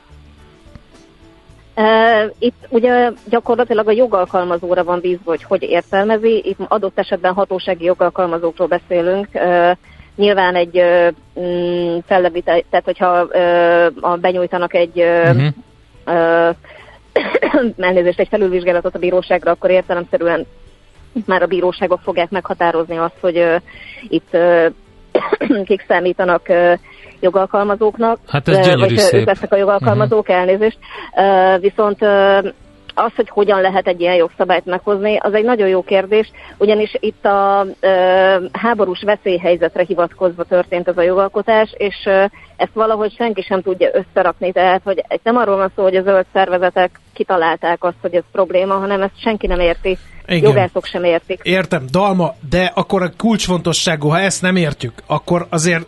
Itt 2.38 2.66
ugye 2.68 3.11
gyakorlatilag 3.28 3.88
a 3.88 3.92
jogalkalmazóra 3.92 4.85
van 4.85 5.00
bízva, 5.00 5.22
hogy 5.24 5.42
hogy 5.42 5.62
értelmezi. 5.62 6.42
Itt 6.44 6.59
adott 6.68 6.98
esetben 6.98 7.33
hatósági 7.33 7.85
jogalkalmazókról 7.85 8.68
beszélünk. 8.68 9.28
Nyilván 10.16 10.55
egy 10.55 10.83
mm, 11.40 11.99
fellebítel, 12.07 12.62
tehát 12.70 12.85
hogyha 12.85 13.29
benyújtanak 14.20 14.75
egy 14.75 15.01
uh-huh. 15.01 16.57
elnézést, 17.79 18.20
egy 18.20 18.29
felülvizsgálatot 18.29 18.94
a 18.94 18.99
bíróságra, 18.99 19.51
akkor 19.51 19.70
értelemszerűen 19.70 20.46
már 21.27 21.42
a 21.42 21.46
bíróságok 21.46 22.01
fogják 22.01 22.31
meghatározni 22.31 22.96
azt, 22.96 23.16
hogy 23.20 23.38
uh, 23.38 23.57
itt 24.09 24.29
uh, 24.33 24.66
kik 25.68 25.85
számítanak 25.88 26.46
uh, 26.49 26.79
jogalkalmazóknak. 27.20 28.18
Hát 28.27 28.49
ez 28.49 28.66
gyönyörű 28.66 28.81
vagy 28.81 28.96
szép. 28.96 29.27
lesznek 29.27 29.53
a 29.53 29.57
jogalkalmazók, 29.57 30.29
uh-huh. 30.29 30.37
elnézést. 30.37 30.79
Uh, 31.14 31.61
viszont 31.61 32.03
uh, 32.03 32.53
az, 33.00 33.12
hogy 33.16 33.28
hogyan 33.28 33.60
lehet 33.60 33.86
egy 33.86 34.00
ilyen 34.00 34.14
jogszabályt 34.14 34.64
meghozni, 34.64 35.16
az 35.16 35.34
egy 35.34 35.44
nagyon 35.44 35.68
jó 35.68 35.82
kérdés, 35.82 36.30
ugyanis 36.58 36.96
itt 37.00 37.24
a 37.24 37.66
ö, 37.80 37.88
háborús 38.52 39.02
veszélyhelyzetre 39.02 39.82
hivatkozva 39.82 40.44
történt 40.44 40.88
ez 40.88 40.96
a 40.96 41.02
jogalkotás, 41.02 41.74
és 41.76 41.96
ö, 42.04 42.24
ezt 42.56 42.72
valahogy 42.74 43.14
senki 43.14 43.42
sem 43.42 43.62
tudja 43.62 43.90
összerakni, 43.92 44.52
tehát 44.52 44.80
hogy 44.84 45.04
nem 45.22 45.36
arról 45.36 45.56
van 45.56 45.72
szó, 45.76 45.82
hogy 45.82 45.96
a 45.96 46.02
zöld 46.02 46.26
szervezetek 46.32 47.00
kitalálták 47.12 47.84
azt, 47.84 47.96
hogy 48.00 48.14
ez 48.14 48.22
probléma, 48.32 48.74
hanem 48.74 49.02
ezt 49.02 49.20
senki 49.22 49.46
nem 49.46 49.60
érti. 49.60 49.98
Igen. 50.26 50.48
Jogászok 50.50 50.84
sem 50.84 51.04
értik. 51.04 51.40
Értem, 51.42 51.84
Dalma, 51.90 52.34
de 52.50 52.72
akkor 52.74 53.02
a 53.02 53.10
kulcsfontosságú, 53.16 54.08
ha 54.08 54.18
ezt 54.18 54.42
nem 54.42 54.56
értjük, 54.56 54.92
akkor 55.06 55.46
azért 55.50 55.86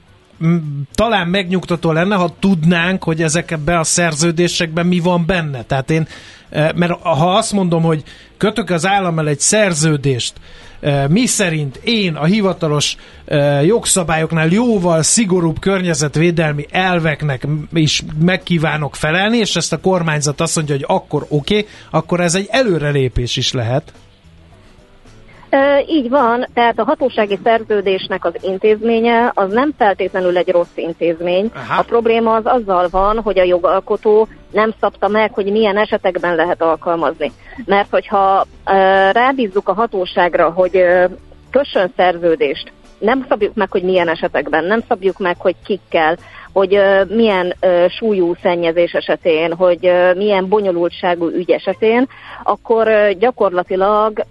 talán 0.95 1.29
megnyugtató 1.29 1.93
lenne, 1.93 2.15
ha 2.15 2.35
tudnánk, 2.39 3.03
hogy 3.03 3.23
ezekben 3.23 3.79
a 3.79 3.85
szerződésekben 3.85 4.87
mi 4.87 4.99
van 4.99 5.27
benne. 5.27 5.63
Tehát 5.63 5.91
én, 5.91 6.07
mert 6.51 6.93
ha 7.03 7.37
azt 7.37 7.53
mondom, 7.53 7.83
hogy 7.83 8.03
kötök 8.37 8.71
az 8.71 8.87
állam 8.87 9.19
egy 9.19 9.41
szerződést, 9.41 10.33
mi 11.09 11.27
szerint 11.27 11.77
én 11.77 12.15
a 12.15 12.25
hivatalos 12.25 12.97
jogszabályoknál 13.65 14.49
jóval 14.49 15.03
szigorúbb 15.03 15.59
környezetvédelmi 15.59 16.67
elveknek 16.71 17.47
is 17.73 18.03
megkívánok 18.21 18.97
felelni, 18.97 19.37
és 19.37 19.57
ezt 19.57 19.73
a 19.73 19.81
kormányzat 19.81 20.41
azt 20.41 20.57
mondja, 20.57 20.75
hogy 20.75 20.85
akkor 20.89 21.27
oké, 21.29 21.59
okay, 21.59 21.69
akkor 21.91 22.21
ez 22.21 22.35
egy 22.35 22.47
előrelépés 22.51 23.37
is 23.37 23.53
lehet. 23.53 23.93
Így 25.89 26.09
van, 26.09 26.47
tehát 26.55 26.79
a 26.79 26.85
hatósági 26.85 27.39
szerződésnek 27.45 28.25
az 28.25 28.35
intézménye 28.41 29.31
az 29.35 29.53
nem 29.53 29.73
feltétlenül 29.79 30.37
egy 30.37 30.49
rossz 30.49 30.75
intézmény. 30.75 31.51
Aha. 31.55 31.81
A 31.81 31.83
probléma 31.83 32.35
az 32.35 32.47
azzal 32.47 32.89
van, 32.91 33.21
hogy 33.21 33.39
a 33.39 33.45
jogalkotó 33.45 34.29
nem 34.51 34.75
szabta 34.81 35.09
meg, 35.09 35.33
hogy 35.33 35.53
milyen 35.53 35.77
esetekben 35.77 36.35
lehet 36.35 36.63
alkalmazni. 36.63 37.33
Mert 37.65 37.91
hogyha 37.91 38.47
rábízzuk 39.13 39.69
a 39.69 39.75
hatóságra, 39.75 40.51
hogy 40.51 40.85
kössön 41.51 41.93
szerződést, 41.97 42.73
nem 42.99 43.27
szabjuk 43.29 43.55
meg, 43.55 43.71
hogy 43.71 43.83
milyen 43.83 44.09
esetekben, 44.09 44.65
nem 44.65 44.81
szabjuk 44.89 45.19
meg, 45.19 45.37
hogy 45.39 45.55
kikkel, 45.65 46.17
hogy 46.53 46.81
milyen 47.09 47.55
súlyú 47.89 48.35
szennyezés 48.43 48.93
esetén, 48.93 49.55
hogy 49.55 49.93
milyen 50.17 50.49
bonyolultságú 50.49 51.29
ügy 51.29 51.51
esetén, 51.51 52.09
akkor 52.43 53.13
gyakorlatilag 53.19 54.25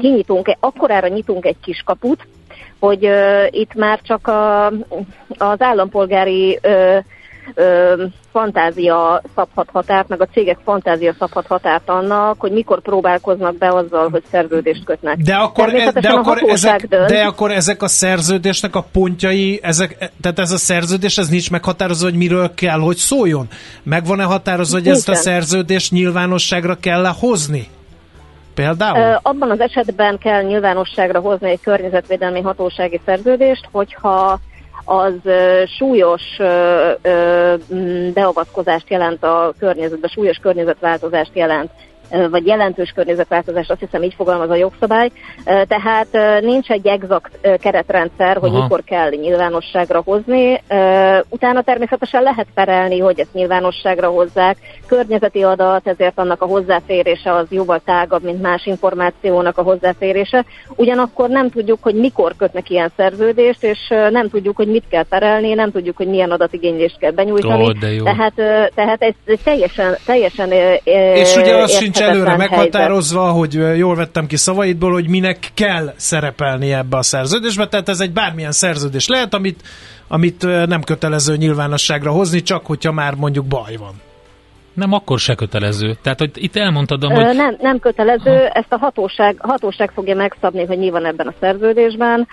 kinyitunk, 0.00 0.56
akkorára 0.60 1.08
nyitunk 1.08 1.44
egy 1.46 1.56
kis 1.62 1.82
kaput, 1.84 2.26
hogy 2.80 3.10
itt 3.50 3.74
már 3.74 4.00
csak 4.02 4.26
a, 4.26 4.66
az 5.38 5.60
állampolgári 5.60 6.58
ö, 7.54 8.04
fantázia 8.32 9.22
szabhat 9.34 9.68
határt, 9.72 10.08
meg 10.08 10.20
a 10.20 10.26
cégek 10.26 10.58
fantázia 10.64 11.14
szabhat 11.18 11.46
határt 11.46 11.88
annak, 11.88 12.40
hogy 12.40 12.52
mikor 12.52 12.80
próbálkoznak 12.80 13.56
be 13.56 13.68
azzal, 13.68 14.08
hogy 14.10 14.22
szerződést 14.30 14.84
kötnek. 14.84 15.16
De 15.16 15.34
akkor, 15.34 15.74
e, 15.74 15.90
de 15.92 16.08
akkor, 16.08 16.42
ezek, 16.46 16.86
dönt. 16.86 17.08
de 17.08 17.20
akkor 17.20 17.50
ezek 17.50 17.82
a 17.82 17.88
szerződésnek 17.88 18.74
a 18.76 18.84
pontjai, 18.92 19.60
ezek, 19.62 20.10
tehát 20.20 20.38
ez 20.38 20.50
a 20.50 20.56
szerződés, 20.56 21.18
ez 21.18 21.28
nincs 21.28 21.50
meghatározva, 21.50 22.08
hogy 22.08 22.18
miről 22.18 22.54
kell, 22.54 22.78
hogy 22.78 22.96
szóljon? 22.96 23.48
Meg 23.82 24.04
van-e 24.06 24.24
határozva, 24.24 24.78
hogy 24.78 24.88
ezt 24.88 25.08
a 25.08 25.14
szerződést 25.14 25.92
nyilvánosságra 25.92 26.74
kell 26.74 27.06
hozni? 27.20 27.68
Például? 28.54 29.18
Abban 29.22 29.50
az 29.50 29.60
esetben 29.60 30.18
kell 30.18 30.42
nyilvánosságra 30.42 31.20
hozni 31.20 31.50
egy 31.50 31.60
környezetvédelmi 31.60 32.40
hatósági 32.40 33.00
szerződést, 33.04 33.68
hogyha 33.72 34.38
az 34.90 35.14
súlyos 35.66 36.22
beavatkozást 38.14 38.90
jelent 38.90 39.24
a 39.24 39.52
környezetbe, 39.58 40.08
súlyos 40.08 40.36
környezetváltozást 40.36 41.30
jelent 41.34 41.70
vagy 42.30 42.46
jelentős 42.46 42.92
környezetváltozás, 42.94 43.68
azt 43.68 43.80
hiszem 43.80 44.02
így 44.02 44.14
fogalmaz 44.14 44.50
a 44.50 44.54
jogszabály. 44.54 45.10
Tehát 45.44 46.06
nincs 46.40 46.70
egy 46.70 46.86
exakt 46.86 47.58
keretrendszer, 47.60 48.36
hogy 48.36 48.50
Aha. 48.50 48.62
mikor 48.62 48.84
kell 48.84 49.08
nyilvánosságra 49.08 50.02
hozni. 50.04 50.62
Utána 51.28 51.62
természetesen 51.62 52.22
lehet 52.22 52.46
perelni, 52.54 52.98
hogy 52.98 53.20
ezt 53.20 53.34
nyilvánosságra 53.34 54.08
hozzák. 54.08 54.56
Környezeti 54.86 55.42
adat, 55.42 55.86
ezért 55.86 56.18
annak 56.18 56.42
a 56.42 56.46
hozzáférése 56.46 57.32
az 57.32 57.46
jóval 57.48 57.80
tágabb, 57.84 58.22
mint 58.22 58.42
más 58.42 58.66
információnak 58.66 59.58
a 59.58 59.62
hozzáférése. 59.62 60.44
Ugyanakkor 60.76 61.28
nem 61.28 61.50
tudjuk, 61.50 61.78
hogy 61.82 61.94
mikor 61.94 62.32
kötnek 62.36 62.70
ilyen 62.70 62.92
szerződést, 62.96 63.64
és 63.64 63.78
nem 64.10 64.28
tudjuk, 64.28 64.56
hogy 64.56 64.68
mit 64.68 64.84
kell 64.90 65.04
perelni, 65.08 65.54
nem 65.54 65.70
tudjuk, 65.70 65.96
hogy 65.96 66.06
milyen 66.06 66.30
adatigénylést 66.30 66.98
kell 66.98 67.10
benyújtani. 67.10 67.64
Oh, 67.64 68.02
tehát, 68.04 68.34
tehát 68.74 69.02
ez 69.02 69.14
teljesen, 69.44 69.96
teljesen 70.06 70.52
és 71.14 71.36
ugye 71.36 71.56
az 71.56 71.76
sincs 71.76 71.99
nincs 72.00 72.14
előre 72.14 72.36
meghatározva, 72.36 73.32
helyzet. 73.32 73.38
hogy 73.38 73.78
jól 73.78 73.94
vettem 73.94 74.26
ki 74.26 74.36
szavaidból, 74.36 74.92
hogy 74.92 75.08
minek 75.08 75.50
kell 75.54 75.92
szerepelni 75.96 76.72
ebbe 76.72 76.96
a 76.96 77.02
szerződésbe, 77.02 77.68
tehát 77.68 77.88
ez 77.88 78.00
egy 78.00 78.12
bármilyen 78.12 78.52
szerződés 78.52 79.08
lehet, 79.08 79.34
amit, 79.34 79.62
amit 80.08 80.42
nem 80.42 80.82
kötelező 80.82 81.36
nyilvánosságra 81.36 82.10
hozni, 82.10 82.42
csak 82.42 82.66
hogyha 82.66 82.92
már 82.92 83.14
mondjuk 83.14 83.46
baj 83.46 83.76
van. 83.76 83.94
Nem, 84.74 84.92
akkor 84.92 85.18
se 85.18 85.34
kötelező. 85.34 85.96
Tehát, 86.02 86.18
hogy 86.18 86.30
itt 86.34 86.56
elmondtad, 86.56 87.04
hogy... 87.04 87.36
Nem, 87.36 87.56
nem 87.60 87.78
kötelező, 87.78 88.30
ha. 88.30 88.48
ezt 88.48 88.72
a 88.72 88.78
hatóság, 88.78 89.36
hatóság 89.38 89.90
fogja 89.90 90.14
megszabni, 90.14 90.64
hogy 90.66 90.78
mi 90.78 90.90
van 90.90 91.04
ebben 91.04 91.26
a 91.26 91.34
szerződésben, 91.40 92.28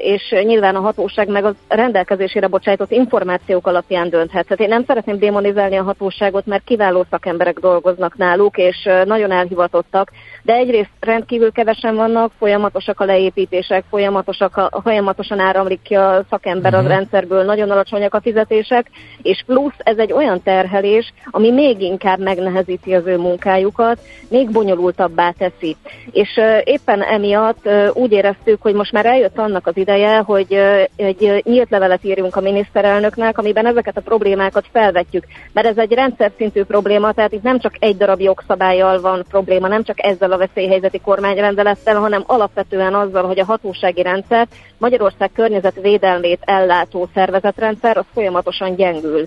és 0.00 0.34
nyilván 0.44 0.74
a 0.74 0.80
hatóság 0.80 1.28
meg 1.28 1.44
a 1.44 1.54
rendelkezésére 1.68 2.46
bocsájtott 2.46 2.90
információk 2.90 3.66
alapján 3.66 4.08
dönthet. 4.08 4.46
Tehát 4.46 4.60
én 4.60 4.68
nem 4.68 4.84
szeretném 4.86 5.18
demonizálni 5.18 5.76
a 5.76 5.82
hatóságot, 5.82 6.46
mert 6.46 6.64
kiváló 6.64 7.06
szakemberek 7.10 7.58
dolgoznak 7.58 8.16
náluk, 8.16 8.56
és 8.56 8.88
nagyon 9.04 9.30
elhivatottak, 9.30 10.10
de 10.42 10.54
egyrészt 10.54 10.90
rendkívül 11.00 11.52
kevesen 11.52 11.94
vannak, 11.94 12.32
folyamatosak 12.38 13.00
a 13.00 13.04
leépítések, 13.04 13.84
folyamatosak 13.90 14.56
a, 14.56 14.80
folyamatosan 14.82 15.40
áramlik 15.40 15.82
ki 15.82 15.94
a 15.94 16.24
szakember 16.30 16.72
uh-huh. 16.72 16.78
az 16.78 16.84
mhm. 16.84 16.94
rendszerből, 16.94 17.44
nagyon 17.44 17.70
alacsonyak 17.70 18.14
a 18.14 18.20
fizetések, 18.20 18.86
és 19.22 19.42
plusz 19.46 19.74
ez 19.78 19.96
egy 19.98 20.12
olyan 20.12 20.42
terhelés, 20.42 21.12
ami 21.30 21.50
még 21.54 21.80
inkább 21.80 22.18
megnehezíti 22.18 22.94
az 22.94 23.06
ő 23.06 23.16
munkájukat, 23.16 23.98
még 24.28 24.50
bonyolultabbá 24.50 25.30
teszi. 25.30 25.76
És 26.10 26.40
éppen 26.64 27.02
emiatt 27.02 27.68
úgy 27.92 28.12
éreztük, 28.12 28.62
hogy 28.62 28.74
most 28.74 28.92
már 28.92 29.06
eljött 29.06 29.38
annak 29.38 29.66
az 29.66 29.76
ideje, 29.76 30.18
hogy 30.18 30.52
egy 30.96 31.42
nyílt 31.44 31.70
levelet 31.70 32.04
írjunk 32.04 32.36
a 32.36 32.40
miniszterelnöknek, 32.40 33.38
amiben 33.38 33.66
ezeket 33.66 33.96
a 33.96 34.00
problémákat 34.00 34.64
felvetjük. 34.72 35.24
Mert 35.52 35.66
ez 35.66 35.78
egy 35.78 35.92
rendszer 35.92 36.32
szintű 36.36 36.64
probléma, 36.64 37.12
tehát 37.12 37.32
itt 37.32 37.42
nem 37.42 37.58
csak 37.58 37.74
egy 37.78 37.96
darab 37.96 38.20
jogszabályjal 38.20 39.00
van 39.00 39.24
probléma, 39.28 39.68
nem 39.68 39.82
csak 39.82 40.04
ezzel 40.04 40.32
a 40.32 40.38
veszélyhelyzeti 40.38 41.00
kormányrendelettel, 41.00 41.96
hanem 41.96 42.24
alapvetően 42.26 42.94
azzal, 42.94 43.26
hogy 43.26 43.40
a 43.40 43.44
hatósági 43.44 44.02
rendszer 44.02 44.46
Magyarország 44.78 45.30
környezetvédelmét 45.32 46.40
ellátó 46.44 47.08
szervezetrendszer 47.14 47.96
az 47.96 48.04
folyamatosan 48.12 48.74
gyengül. 48.74 49.26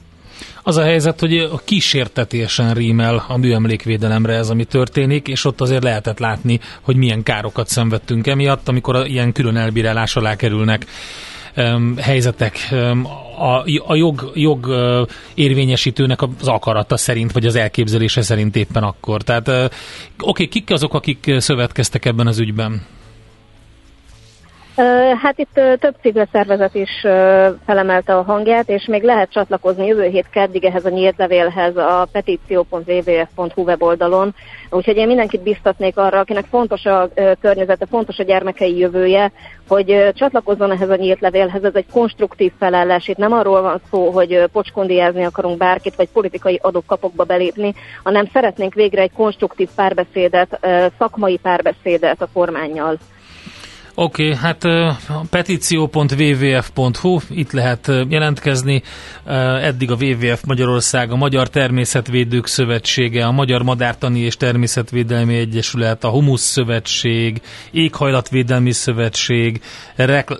Az 0.63 0.77
a 0.77 0.83
helyzet, 0.83 1.19
hogy 1.19 1.37
a 1.37 1.61
kísértetésen 1.65 2.73
rímel 2.73 3.25
a 3.27 3.37
műemlékvédelemre 3.37 4.33
ez, 4.33 4.49
ami 4.49 4.65
történik, 4.65 5.27
és 5.27 5.45
ott 5.45 5.61
azért 5.61 5.83
lehetett 5.83 6.19
látni, 6.19 6.59
hogy 6.81 6.95
milyen 6.95 7.23
károkat 7.23 7.67
szenvedtünk 7.67 8.27
emiatt, 8.27 8.67
amikor 8.67 9.07
ilyen 9.07 9.31
külön 9.31 9.57
elbírálás 9.57 10.15
alá 10.15 10.35
kerülnek 10.35 10.85
helyzetek 11.97 12.57
a, 13.37 13.63
a 13.85 13.95
jog, 13.95 14.31
jog 14.33 14.67
érvényesítőnek 15.33 16.21
az 16.21 16.47
akarata 16.47 16.97
szerint, 16.97 17.31
vagy 17.31 17.45
az 17.45 17.55
elképzelése 17.55 18.21
szerint 18.21 18.55
éppen 18.55 18.83
akkor. 18.83 19.21
Tehát 19.21 19.47
oké, 19.47 19.71
okay, 20.17 20.47
kik 20.47 20.71
azok, 20.71 20.93
akik 20.93 21.33
szövetkeztek 21.37 22.05
ebben 22.05 22.27
az 22.27 22.39
ügyben? 22.39 22.81
Hát 25.21 25.37
itt 25.37 25.59
több 25.79 25.95
civil 26.01 26.27
szervezet 26.31 26.75
is 26.75 26.99
felemelte 27.65 28.17
a 28.17 28.23
hangját, 28.23 28.69
és 28.69 28.85
még 28.85 29.03
lehet 29.03 29.31
csatlakozni 29.31 29.85
jövő 29.85 30.07
hét 30.07 30.29
keddig 30.29 30.63
ehhez 30.65 30.85
a 30.85 30.89
nyílt 30.89 31.17
levélhez 31.17 31.77
a 31.77 32.07
petíció.vvf.hu 32.11 33.61
weboldalon. 33.63 34.35
Úgyhogy 34.69 34.97
én 34.97 35.07
mindenkit 35.07 35.41
biztatnék 35.41 35.97
arra, 35.97 36.19
akinek 36.19 36.45
fontos 36.45 36.85
a 36.85 37.09
környezete, 37.41 37.85
fontos 37.85 38.17
a 38.17 38.23
gyermekei 38.23 38.77
jövője, 38.77 39.31
hogy 39.67 40.11
csatlakozzon 40.13 40.71
ehhez 40.71 40.89
a 40.89 40.95
nyílt 40.95 41.19
levélhez. 41.19 41.63
Ez 41.63 41.75
egy 41.75 41.89
konstruktív 41.91 42.51
felállás. 42.59 43.07
Itt 43.07 43.17
nem 43.17 43.33
arról 43.33 43.61
van 43.61 43.81
szó, 43.91 44.09
hogy 44.09 44.43
pocskondiázni 44.51 45.23
akarunk 45.23 45.57
bárkit, 45.57 45.95
vagy 45.95 46.09
politikai 46.13 46.59
adókapokba 46.61 47.23
belépni, 47.23 47.73
hanem 48.03 48.29
szeretnénk 48.33 48.73
végre 48.73 49.01
egy 49.01 49.13
konstruktív 49.13 49.69
párbeszédet, 49.75 50.67
szakmai 50.97 51.37
párbeszédet 51.37 52.21
a 52.21 52.27
kormányjal. 52.33 52.97
Oké, 53.97 54.23
okay, 54.23 54.35
hát 54.35 54.67
petíció.wwf.hu, 55.29 57.19
itt 57.29 57.51
lehet 57.51 57.91
jelentkezni. 58.09 58.83
Eddig 59.61 59.91
a 59.91 59.95
WWF 59.99 60.43
Magyarország, 60.43 61.11
a 61.11 61.15
Magyar 61.15 61.49
Természetvédők 61.49 62.47
Szövetsége, 62.47 63.25
a 63.25 63.31
Magyar 63.31 63.61
Madártani 63.61 64.19
és 64.19 64.37
Természetvédelmi 64.37 65.35
Egyesület, 65.35 66.03
a 66.03 66.09
Humusz 66.09 66.41
Szövetség, 66.41 67.41
Éghajlatvédelmi 67.71 68.71
Szövetség, 68.71 69.61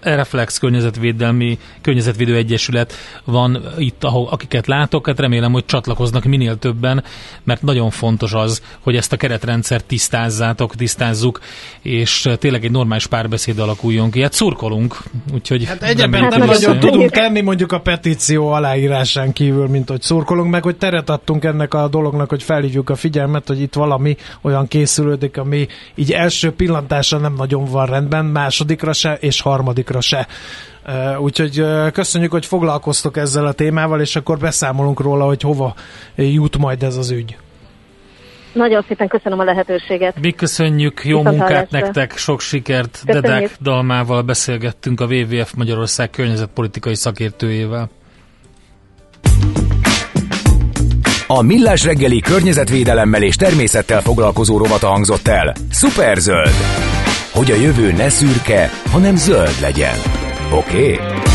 Reflex 0.02 0.58
Környezetvédelmi 0.58 1.60
Környezetvédő 1.82 2.36
Egyesület 2.36 2.94
van 3.24 3.64
itt, 3.78 4.04
ahol, 4.04 4.28
akiket 4.32 4.68
látok. 4.68 5.08
Hát 5.08 5.20
remélem, 5.20 5.52
hogy 5.52 5.66
csatlakoznak 5.66 6.24
minél 6.24 6.58
többen, 6.58 7.04
mert 7.44 7.62
nagyon 7.62 7.90
fontos 7.90 8.34
az, 8.34 8.62
hogy 8.80 8.96
ezt 8.96 9.14
a 9.14 9.18
keretrendszert 9.18 9.86
tisztázzátok, 9.86 10.76
tisztázzuk, 10.76 11.40
és 11.82 12.30
tényleg 12.40 12.64
egy 12.64 12.72
normális 12.72 13.08
párbeszéd 13.08 13.44
párbeszéd 13.46 13.60
alakuljon 13.60 14.12
ki. 14.12 14.22
Hát 14.22 14.34
szurkolunk, 14.34 14.98
úgyhogy... 15.34 15.66
Hát 15.66 15.84
egyébként 15.84 16.30
nem 16.30 16.46
nagyon 16.46 16.80
tudunk 16.80 17.12
tenni 17.12 17.42
mondjuk 17.42 17.72
a 17.72 17.80
petíció 17.80 18.48
aláírásán 18.48 19.34
kívül, 19.34 19.68
mint 19.68 19.90
hogy 19.90 20.02
szurkolunk, 20.02 20.52
meg 20.52 20.64
hogy 20.64 20.76
teret 20.76 21.10
adtunk 21.10 21.44
ennek 21.44 21.74
a 21.74 21.88
dolognak, 21.88 22.30
hogy 22.30 22.44
felhívjuk 22.44 22.90
a 22.90 22.96
figyelmet, 22.96 23.48
hogy 23.48 23.62
itt 23.62 23.74
valami 23.74 24.16
olyan 24.42 24.68
készülődik, 24.68 25.38
ami 25.38 25.68
így 25.96 26.12
első 26.12 26.52
pillantásra 26.52 27.18
nem 27.18 27.34
nagyon 27.34 27.66
van 27.66 27.86
rendben, 27.86 28.26
másodikra 28.26 28.94
se, 28.94 29.18
és 29.20 29.42
harmadikra 29.42 30.02
se. 30.02 30.28
Úgyhogy 31.20 31.64
köszönjük, 31.92 32.32
hogy 32.32 32.46
foglalkoztok 32.46 33.18
ezzel 33.18 33.46
a 33.46 33.52
témával, 33.52 34.02
és 34.02 34.16
akkor 34.16 34.38
beszámolunk 34.38 35.00
róla, 35.00 35.26
hogy 35.26 35.42
hova 35.42 35.76
jut 36.16 36.58
majd 36.58 36.84
ez 36.84 36.98
az 36.98 37.12
ügy. 37.12 37.38
Nagyon 38.56 38.86
szépen 38.88 39.08
köszönöm 39.08 39.40
a 39.40 39.44
lehetőséget. 39.44 40.20
Mi 40.20 40.32
köszönjük, 40.32 41.02
jó 41.04 41.18
Viszont 41.18 41.38
munkát 41.38 41.70
hallásra. 41.70 41.80
nektek, 41.80 42.18
sok 42.18 42.42
sikert. 42.42 43.02
Köszönjük. 43.06 43.24
Dedek 43.24 43.58
Dalmával 43.62 44.22
beszélgettünk 44.22 45.02
a 45.02 45.06
WWF 45.06 45.54
Magyarország 45.54 46.10
környezetpolitikai 46.10 46.96
szakértőjével. 46.96 47.90
A 51.28 51.42
Millás 51.42 51.84
reggeli 51.84 52.20
környezetvédelemmel 52.20 53.24
és 53.24 53.36
természettel 53.36 54.02
foglalkozó 54.02 54.58
rovata 54.58 54.88
hangzott 54.88 55.28
el. 55.28 55.54
Superzöld! 55.72 56.54
Hogy 57.32 57.52
a 57.52 57.56
jövő 57.56 57.92
ne 57.92 58.10
szürke, 58.10 58.70
hanem 58.92 59.16
zöld 59.16 59.56
legyen. 59.62 59.96
Oké? 60.52 60.94
Okay? 60.94 61.35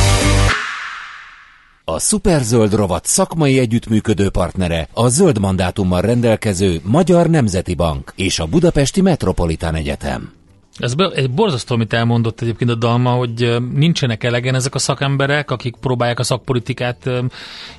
A 1.95 1.99
Superzöld 1.99 2.75
rovat 2.75 3.07
szakmai 3.07 3.59
együttműködő 3.59 4.31
partnere 4.31 4.89
a 4.93 5.09
zöld 5.09 5.39
mandátummal 5.39 6.01
rendelkező 6.01 6.81
Magyar 6.85 7.27
Nemzeti 7.27 7.75
Bank 7.75 8.13
és 8.17 8.39
a 8.39 8.47
Budapesti 8.47 9.01
Metropolitán 9.01 9.75
Egyetem. 9.75 10.40
Ez 10.81 10.95
be, 10.95 11.11
egy 11.15 11.31
borzasztó, 11.31 11.75
amit 11.75 11.93
elmondott 11.93 12.41
egyébként 12.41 12.71
a 12.71 12.75
Dalma, 12.75 13.11
hogy 13.11 13.57
nincsenek 13.75 14.25
elegen 14.25 14.55
ezek 14.55 14.75
a 14.75 14.79
szakemberek, 14.79 15.51
akik 15.51 15.75
próbálják 15.81 16.19
a 16.19 16.23
szakpolitikát 16.23 17.11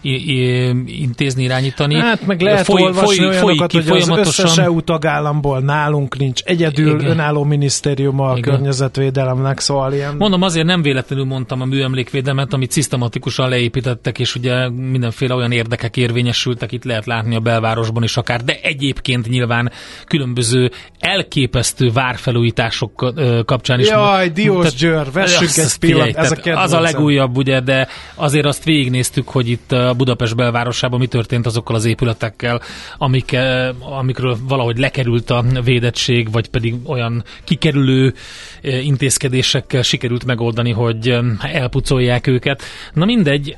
i- 0.01 0.31
i- 0.31 1.01
intézni, 1.01 1.43
irányítani. 1.43 1.95
Hát 1.95 2.25
meg 2.25 2.41
lehet 2.41 2.65
foly, 2.65 2.81
olvasni 2.81 3.15
foly, 3.15 3.25
olyanokat, 3.27 3.71
hogy 3.71 3.83
folyamatosan... 3.83 4.45
az 4.45 4.51
összes 4.51 4.57
EU 4.57 4.81
tagállamból 4.81 5.59
nálunk 5.59 6.17
nincs 6.17 6.41
egyedül 6.43 6.99
Igen. 6.99 7.11
önálló 7.11 7.43
minisztérium 7.43 8.19
a 8.19 8.37
Igen. 8.37 8.41
környezetvédelemnek, 8.41 9.59
szóval 9.59 9.93
ilyen... 9.93 10.15
Mondom, 10.17 10.41
azért 10.41 10.65
nem 10.65 10.81
véletlenül 10.81 11.25
mondtam 11.25 11.61
a 11.61 11.65
műemlékvédelmet, 11.65 12.53
amit 12.53 12.71
szisztematikusan 12.71 13.49
leépítettek, 13.49 14.19
és 14.19 14.35
ugye 14.35 14.69
mindenféle 14.69 15.33
olyan 15.35 15.51
érdekek 15.51 15.97
érvényesültek, 15.97 16.71
itt 16.71 16.83
lehet 16.83 17.05
látni 17.05 17.35
a 17.35 17.39
belvárosban 17.39 18.03
is 18.03 18.17
akár, 18.17 18.43
de 18.43 18.59
egyébként 18.61 19.27
nyilván 19.29 19.71
különböző 20.07 20.71
elképesztő 20.99 21.91
várfelújítások 21.91 22.90
dolgok 22.95 23.45
kapcsán 23.45 23.79
is. 23.79 23.87
Jaj, 23.87 24.29
Diós 24.29 24.73
Győr, 24.73 25.11
vessünk 25.11 25.65
egy 25.65 25.77
pillanat, 25.79 26.15
ez 26.15 26.31
a 26.31 26.61
Az 26.61 26.73
a 26.73 26.79
legújabb, 26.79 27.37
ugye, 27.37 27.59
de 27.59 27.87
azért 28.15 28.45
azt 28.45 28.63
végignéztük, 28.63 29.27
hogy 29.27 29.49
itt 29.49 29.71
a 29.71 29.93
Budapest 29.93 30.35
belvárosában 30.35 30.99
mi 30.99 31.07
történt 31.07 31.45
azokkal 31.45 31.75
az 31.75 31.85
épületekkel, 31.85 32.61
amik, 32.97 33.37
amikről 33.79 34.37
valahogy 34.47 34.77
lekerült 34.77 35.29
a 35.29 35.43
védettség, 35.63 36.31
vagy 36.31 36.49
pedig 36.49 36.75
olyan 36.85 37.23
kikerülő 37.43 38.13
intézkedésekkel 38.61 39.81
sikerült 39.81 40.25
megoldani, 40.25 40.71
hogy 40.71 41.17
elpucolják 41.41 42.27
őket. 42.27 42.61
Na 42.93 43.05
mindegy, 43.05 43.55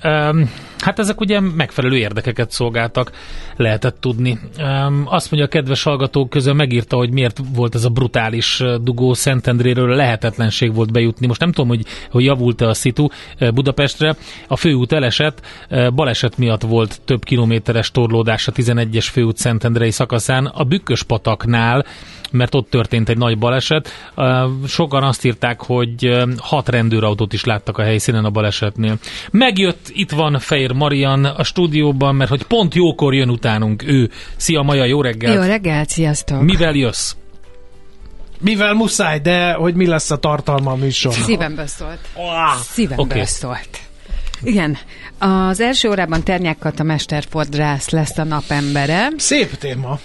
hát 0.80 1.00
ezek 1.00 1.19
ugye 1.22 1.39
megfelelő 1.39 1.98
érdekeket 1.98 2.52
szolgáltak, 2.52 3.12
lehetett 3.56 3.98
tudni. 4.00 4.39
Azt 5.06 5.32
mondja 5.32 5.50
a 5.50 5.52
kedves 5.52 5.84
hallgatók 5.84 6.30
közül 6.30 6.54
megírta, 6.54 6.96
hogy 6.96 7.12
miért 7.12 7.39
volt 7.54 7.76
ez 7.76 7.84
a 7.84 7.89
brutális 7.89 8.63
dugó 8.82 9.13
Szentendréről 9.24 9.96
lehetetlenség 9.96 10.74
volt 10.74 10.92
bejutni. 10.92 11.28
Most 11.28 11.40
nem 11.40 11.52
tudom, 11.52 11.70
hogy, 11.70 11.86
hogy 12.12 12.24
javult-e 12.24 12.68
a 12.68 12.74
szitu 12.74 13.08
Budapestre. 13.54 14.16
A 14.48 14.58
főút 14.58 14.92
elesett, 14.92 15.46
baleset 15.94 16.38
miatt 16.38 16.62
volt 16.62 17.02
több 17.06 17.24
kilométeres 17.24 17.92
torlódás 17.92 18.48
a 18.48 18.52
11-es 18.52 19.08
főút 19.12 19.38
Szentendrei 19.38 19.92
szakaszán. 19.92 20.46
A 20.46 20.64
Bükkös 20.64 21.04
pataknál 21.04 21.86
mert 22.32 22.56
ott 22.56 22.70
történt 22.70 23.10
egy 23.10 23.18
nagy 23.18 23.38
baleset. 23.38 23.90
Sokan 24.68 25.04
azt 25.04 25.26
írták, 25.26 25.62
hogy 25.62 26.26
hat 26.38 26.70
rendőrautót 26.70 27.34
is 27.34 27.44
láttak 27.44 27.78
a 27.78 27.84
helyszínen 27.84 28.26
a 28.26 28.30
balesetnél. 28.30 28.98
Megjött, 29.32 29.92
itt 29.94 30.12
van 30.12 30.40
Fejér 30.40 30.72
Marian 30.72 31.26
a 31.26 31.44
stúdióban, 31.44 32.16
mert 32.16 32.30
hogy 32.30 32.44
pont 32.44 32.76
jókor 32.76 33.14
jön 33.14 33.30
utánunk 33.30 33.84
ő. 33.88 34.10
Szia 34.36 34.62
Maja, 34.62 34.86
jó 34.86 35.02
reggelt! 35.02 35.36
Jó 35.36 35.42
reggelt, 35.42 35.90
sziasztok! 35.90 36.42
Mivel 36.42 36.74
jössz? 36.74 37.14
Mivel 38.43 38.73
muszáj, 38.73 39.19
de 39.19 39.53
hogy 39.53 39.75
mi 39.75 39.88
lesz 39.88 40.12
a 40.12 40.17
tartalma 40.17 40.71
a 40.71 40.75
műsor? 40.75 41.13
Szívemből 41.13 41.67
szólt. 41.67 41.99
Oh, 42.13 42.62
Szívemből 42.62 43.06
okay. 43.06 43.25
szólt. 43.25 43.79
Igen, 44.41 44.77
az 45.17 45.60
első 45.60 45.89
órában 45.89 46.23
Ternyák 46.23 46.58
Kata 46.58 46.84
mesterfordrász 46.84 47.89
lesz 47.89 48.17
a 48.17 48.23
napembere. 48.23 49.08
Szép 49.17 49.56
téma. 49.56 49.99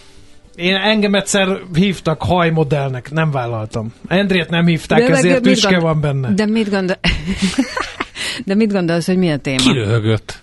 Én 0.55 0.74
engem 0.74 1.14
egyszer 1.14 1.59
hívtak 1.74 2.22
hajmodellnek, 2.22 3.11
nem 3.11 3.31
vállaltam. 3.31 3.94
Endrét 4.09 4.48
nem 4.48 4.66
hívták, 4.66 5.07
de 5.07 5.14
ezért 5.14 5.42
tüske 5.42 5.70
gond... 5.70 5.83
van 5.83 6.01
benne. 6.01 6.35
De 6.35 6.46
mit 6.46 6.70
gondol... 6.70 6.96
de 8.46 8.55
mit 8.55 8.72
gondolsz, 8.72 9.07
hogy 9.07 9.16
mi 9.16 9.31
a 9.31 9.37
téma? 9.37 9.62
Kiröhögött. 9.62 10.42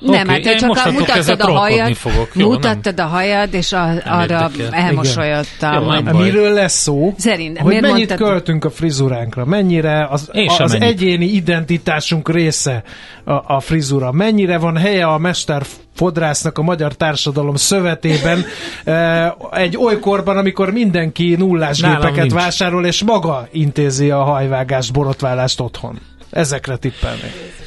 Nem, 0.00 0.28
okay, 0.28 0.44
hát 0.44 0.58
csak 0.58 0.76
a, 0.76 0.90
mutattad 0.90 1.40
a 1.40 1.50
hajad, 1.50 1.94
fogok. 1.94 2.30
Jó, 2.34 2.48
mutattad 2.50 2.96
nem. 2.96 3.06
a 3.06 3.08
hajad, 3.08 3.54
és 3.54 3.72
a, 3.72 3.90
arra 4.04 4.50
elmosolyodtam. 4.70 6.04
Jó, 6.12 6.18
miről 6.18 6.52
lesz 6.52 6.80
szó? 6.80 7.14
Szerint, 7.16 7.58
hogy 7.58 7.80
mennyit 7.80 8.08
mondtad? 8.08 8.16
költünk 8.16 8.64
a 8.64 8.70
frizuránkra, 8.70 9.44
mennyire 9.44 10.06
az, 10.10 10.30
az 10.58 10.76
egyéni 10.80 11.26
identitásunk 11.26 12.32
része 12.32 12.82
a, 13.24 13.54
a 13.54 13.60
frizura, 13.60 14.12
mennyire 14.12 14.58
van 14.58 14.76
helye 14.76 15.06
a 15.06 15.18
mester 15.18 15.62
fodrásznak 15.94 16.58
a 16.58 16.62
magyar 16.62 16.94
társadalom 16.94 17.54
szövetében 17.54 18.44
egy 19.50 19.76
olykorban, 19.76 20.36
amikor 20.36 20.72
mindenki 20.72 21.34
nullás 21.38 21.78
Nálam 21.78 22.00
gépeket 22.00 22.20
nincs. 22.20 22.32
vásárol, 22.32 22.86
és 22.86 23.02
maga 23.02 23.48
intézi 23.50 24.10
a 24.10 24.22
hajvágást, 24.22 24.92
borotválást 24.92 25.60
otthon. 25.60 25.98
Ezekre 26.30 26.76
tippelnék. 26.76 27.58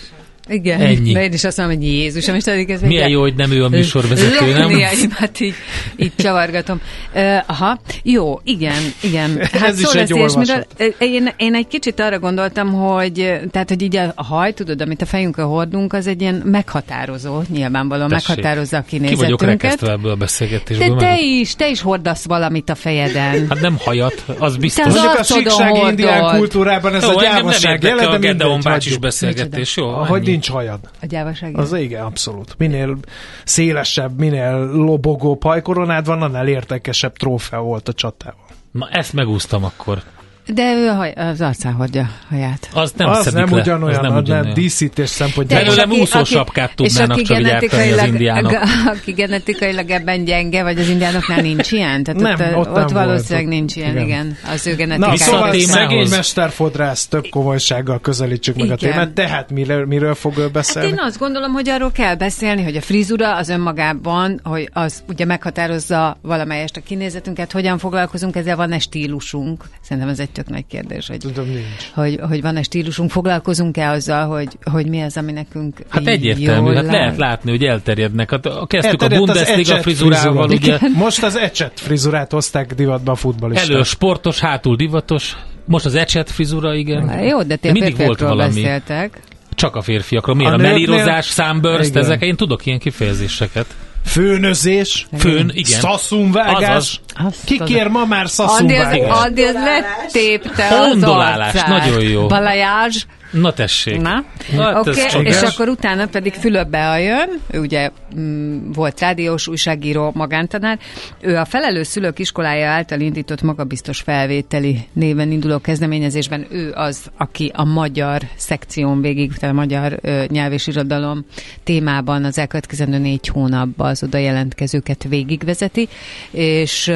Igen, 0.49 0.81
Ennyi. 0.81 1.13
de 1.13 1.23
én 1.23 1.33
is 1.33 1.43
azt 1.43 1.57
mondom, 1.57 1.75
hogy 1.75 1.85
Jézus, 1.85 2.31
most 2.31 2.47
ez 2.47 2.81
Milyen 2.81 3.09
jó, 3.09 3.21
hogy 3.21 3.35
nem 3.35 3.51
ő 3.51 3.63
a 3.63 3.69
műsorvezető, 3.69 4.53
nem? 4.53 4.69
hát 5.11 5.39
így, 5.39 5.53
így 5.95 6.11
csavargatom. 6.15 6.81
Uh, 7.15 7.37
aha, 7.45 7.79
jó, 8.03 8.39
igen, 8.43 8.81
igen. 9.01 9.37
Hát 9.51 9.61
ez 9.69 9.79
is 9.79 9.93
egy 9.93 10.13
miről, 10.13 10.65
én, 10.99 11.29
én 11.37 11.55
egy 11.55 11.67
kicsit 11.67 11.99
arra 11.99 12.19
gondoltam, 12.19 12.73
hogy 12.73 13.39
tehát, 13.51 13.69
hogy 13.69 13.81
így 13.81 13.95
a 13.95 14.23
haj, 14.23 14.53
tudod, 14.53 14.81
amit 14.81 15.01
a 15.01 15.05
fejünkön 15.05 15.45
hordunk, 15.45 15.93
az 15.93 16.07
egy 16.07 16.21
ilyen 16.21 16.41
meghatározó, 16.45 17.41
nyilvánvalóan 17.49 18.09
Tessék. 18.09 18.27
meghatározza 18.27 18.77
a 18.77 18.81
kinézetünket. 18.81 19.25
Ki 19.25 19.33
vagyok 19.35 19.61
rekesztve 19.61 19.91
ebből 19.91 20.11
a 20.11 20.15
beszélgetésből. 20.15 20.95
De 20.95 21.05
te 21.05 21.19
is, 21.19 21.55
te 21.55 21.69
is 21.69 21.81
hordasz 21.81 22.25
valamit 22.25 22.69
a 22.69 22.75
fejeden. 22.75 23.45
Hát 23.49 23.61
nem 23.61 23.77
hajat, 23.79 24.23
az 24.39 24.57
biztos. 24.57 24.93
Te 24.93 25.09
az 25.09 25.29
a 25.29 25.33
síksági 25.33 25.79
indián 25.79 26.37
kultúrában 26.37 26.95
ez 26.95 27.03
jó, 27.03 27.17
a 27.17 27.21
gyávaság. 27.21 27.81
Nem 27.81 27.91
érdekel 27.91 28.13
a 28.13 28.19
Gedeon 28.19 28.59
bácsis 28.63 28.97
beszélgetés, 28.97 29.77
jó? 29.77 29.89
Hogy 29.89 30.32
nincs 30.33 30.49
hajad. 30.49 30.79
A 31.01 31.05
gyávaság? 31.05 31.57
Az 31.57 31.73
igen, 31.73 32.03
abszolút. 32.03 32.55
Minél 32.57 32.97
szélesebb, 33.45 34.19
minél 34.19 34.65
lobogó 34.71 35.35
pajkoronád 35.35 36.05
van, 36.05 36.21
annál 36.21 36.47
értekesebb 36.47 37.17
trófea 37.17 37.61
volt 37.61 37.87
a 37.87 37.93
csatával. 37.93 38.45
Na 38.71 38.89
ezt 38.89 39.13
megúsztam 39.13 39.63
akkor. 39.63 40.03
De 40.47 40.73
ő 40.73 40.89
a 40.89 40.93
haj, 40.93 41.11
az 41.11 41.41
arcán 41.41 41.73
hordja 41.73 42.09
haját. 42.29 42.69
Az 42.73 42.93
nem, 42.97 43.09
az 43.09 43.33
nem 43.33 43.53
le. 43.53 43.61
ugyanolyan, 43.61 43.99
az 43.99 44.07
nem, 44.07 44.17
ugyanolyan. 44.17 44.45
nem 44.45 44.53
díszítés 44.53 45.09
szempontjából. 45.09 45.65
Belőlem 45.65 45.91
úszósapkát 45.91 46.75
tudnának 46.75 47.21
csak 47.21 47.39
gyártani 47.39 47.91
az 47.91 48.05
indiánok. 48.05 48.51
Aki 48.95 49.11
genetikailag 49.11 49.89
ebben 49.89 50.23
gyenge, 50.23 50.63
vagy 50.63 50.79
az 50.79 50.89
indiánoknál 50.89 51.41
nincs 51.41 51.71
ilyen? 51.71 52.03
Tehát 52.03 52.21
nem, 52.21 52.55
ott, 52.55 52.67
ott, 52.67 52.83
ott 52.83 52.89
valószínűleg 52.89 53.45
volt. 53.45 53.57
nincs 53.57 53.75
ilyen, 53.75 53.91
igen. 53.91 54.05
igen. 54.05 54.37
Az 54.51 54.67
ő 54.67 54.75
genetikája. 54.75 55.17
Szóval 55.17 55.59
szegény 55.59 56.09
mesterfodrász, 56.09 57.07
több 57.07 57.27
komolysággal 57.29 57.99
közelítsük 57.99 58.55
meg 58.55 58.65
igen. 58.65 58.77
a 58.77 58.79
témát. 58.79 59.11
Tehát 59.11 59.51
miről, 59.51 59.85
miről 59.85 60.15
fog 60.15 60.37
ő 60.37 60.47
beszélni? 60.47 60.89
Hát 60.89 60.99
én 60.99 61.05
azt 61.05 61.19
gondolom, 61.19 61.51
hogy 61.51 61.69
arról 61.69 61.91
kell 61.91 62.15
beszélni, 62.15 62.63
hogy 62.63 62.75
a 62.75 62.81
frizura 62.81 63.35
az 63.35 63.49
önmagában, 63.49 64.39
hogy 64.43 64.69
az 64.73 65.03
ugye 65.07 65.25
meghatározza 65.25 66.17
valamelyest 66.21 66.77
a 66.77 66.81
kinézetünket, 66.81 67.51
hogyan 67.51 67.77
foglalkozunk 67.77 68.35
ezzel, 68.35 68.55
van-e 68.55 68.79
stílusunk. 68.79 69.63
Szerintem 69.81 70.11
ez 70.11 70.19
egy 70.19 70.31
tök 70.33 70.49
nagy 70.49 70.65
kérdés, 70.69 71.07
hogy, 71.07 71.17
Tudom, 71.17 71.45
nincs. 71.45 71.91
hogy, 71.93 72.19
hogy 72.27 72.41
van-e 72.41 72.61
stílusunk, 72.61 73.09
foglalkozunk-e 73.11 73.89
azzal, 73.89 74.27
hogy, 74.27 74.47
hogy 74.71 74.87
mi 74.87 75.01
az, 75.01 75.17
ami 75.17 75.31
nekünk 75.31 75.77
Hát 75.89 76.07
egyértelmű, 76.07 76.65
jól 76.65 76.75
hát 76.75 76.85
lehet 76.85 77.17
látni, 77.17 77.49
hogy 77.51 77.63
elterjednek. 77.63 78.29
Hát 78.31 78.41
kezdtük 78.67 79.01
Elterjedt 79.01 79.13
a 79.13 79.17
Bundesliga 79.17 79.81
frizurával, 79.81 80.49
ugye 80.49 80.77
Most 80.95 81.23
az 81.23 81.35
ecset 81.35 81.79
frizurát 81.79 82.31
hozták 82.31 82.73
divatba 82.73 83.11
a 83.11 83.15
futballisták. 83.15 83.69
elő 83.69 83.83
sportos, 83.83 84.39
hátul 84.39 84.75
divatos, 84.75 85.35
most 85.65 85.85
az 85.85 85.95
ecset 85.95 86.31
frizura, 86.31 86.73
igen. 86.75 87.19
Jó, 87.23 87.43
de 87.43 87.55
ti 87.55 87.67
De 87.67 87.73
mindig 87.73 87.97
volt 87.97 88.19
valami. 88.19 88.53
beszéltek. 88.61 89.19
Csak 89.55 89.75
a 89.75 89.81
férfiakról. 89.81 90.35
Miért? 90.35 90.51
A 90.51 90.53
A, 90.53 90.57
nőknél- 90.57 90.87
melírozás, 90.87 91.25
sunburst, 91.25 91.89
Igen. 91.89 92.01
ezek, 92.03 92.21
én 92.21 92.35
tudok 92.35 92.65
ilyen 92.65 92.79
kifejezéseket. 92.79 93.65
Főnözés, 94.05 95.07
Főn, 95.19 95.51
igen. 95.53 95.79
szaszunvágás. 95.79 96.63
Azaz. 96.75 96.99
Azt 97.27 97.37
Ki 97.45 97.57
az- 97.59 97.67
kér 97.69 97.87
ma 97.87 98.05
már 98.05 98.29
szaszunvágást? 98.29 99.25
Adi 99.25 99.43
az 99.43 99.53
letépte 99.53 100.67
az 100.79 100.87
Hondolálás, 100.87 101.53
arcát. 101.53 101.67
nagyon 101.67 102.01
jó. 102.01 102.27
Balajázs. 102.27 103.03
Na 103.33 103.53
tessék. 103.53 104.01
Na, 104.01 104.23
Na, 104.55 104.79
oké, 104.79 104.89
okay, 104.89 105.25
és 105.25 105.41
akkor 105.41 105.67
utána 105.67 106.05
pedig 106.05 106.33
Fülöp 106.33 106.73
jön, 106.99 107.39
ő 107.51 107.59
ugye 107.59 107.89
mm, 108.19 108.71
volt 108.71 108.99
rádiós, 108.99 109.47
újságíró, 109.47 110.11
magántanár. 110.15 110.79
Ő 111.21 111.37
a 111.37 111.45
felelős 111.45 111.87
szülők 111.87 112.19
iskolája 112.19 112.69
által 112.69 112.99
indított 112.99 113.41
magabiztos 113.41 114.01
felvételi 114.01 114.79
néven 114.93 115.31
induló 115.31 115.59
kezdeményezésben 115.59 116.47
ő 116.51 116.71
az, 116.75 117.11
aki 117.17 117.51
a 117.55 117.63
magyar 117.63 118.21
szekción 118.35 119.01
végig, 119.01 119.33
tehát 119.33 119.55
a 119.55 119.57
magyar 119.57 119.99
ö, 120.01 120.23
nyelv 120.27 120.51
és 120.51 120.67
irodalom 120.67 121.25
témában 121.63 122.23
az 122.23 122.37
elkövetkezendő 122.37 122.97
négy 122.97 123.27
hónapban 123.27 123.89
az 123.89 124.03
oda 124.03 124.17
jelentkezőket 124.17 125.05
végigvezeti, 125.09 125.87
és 126.31 126.87
ö, 126.87 126.93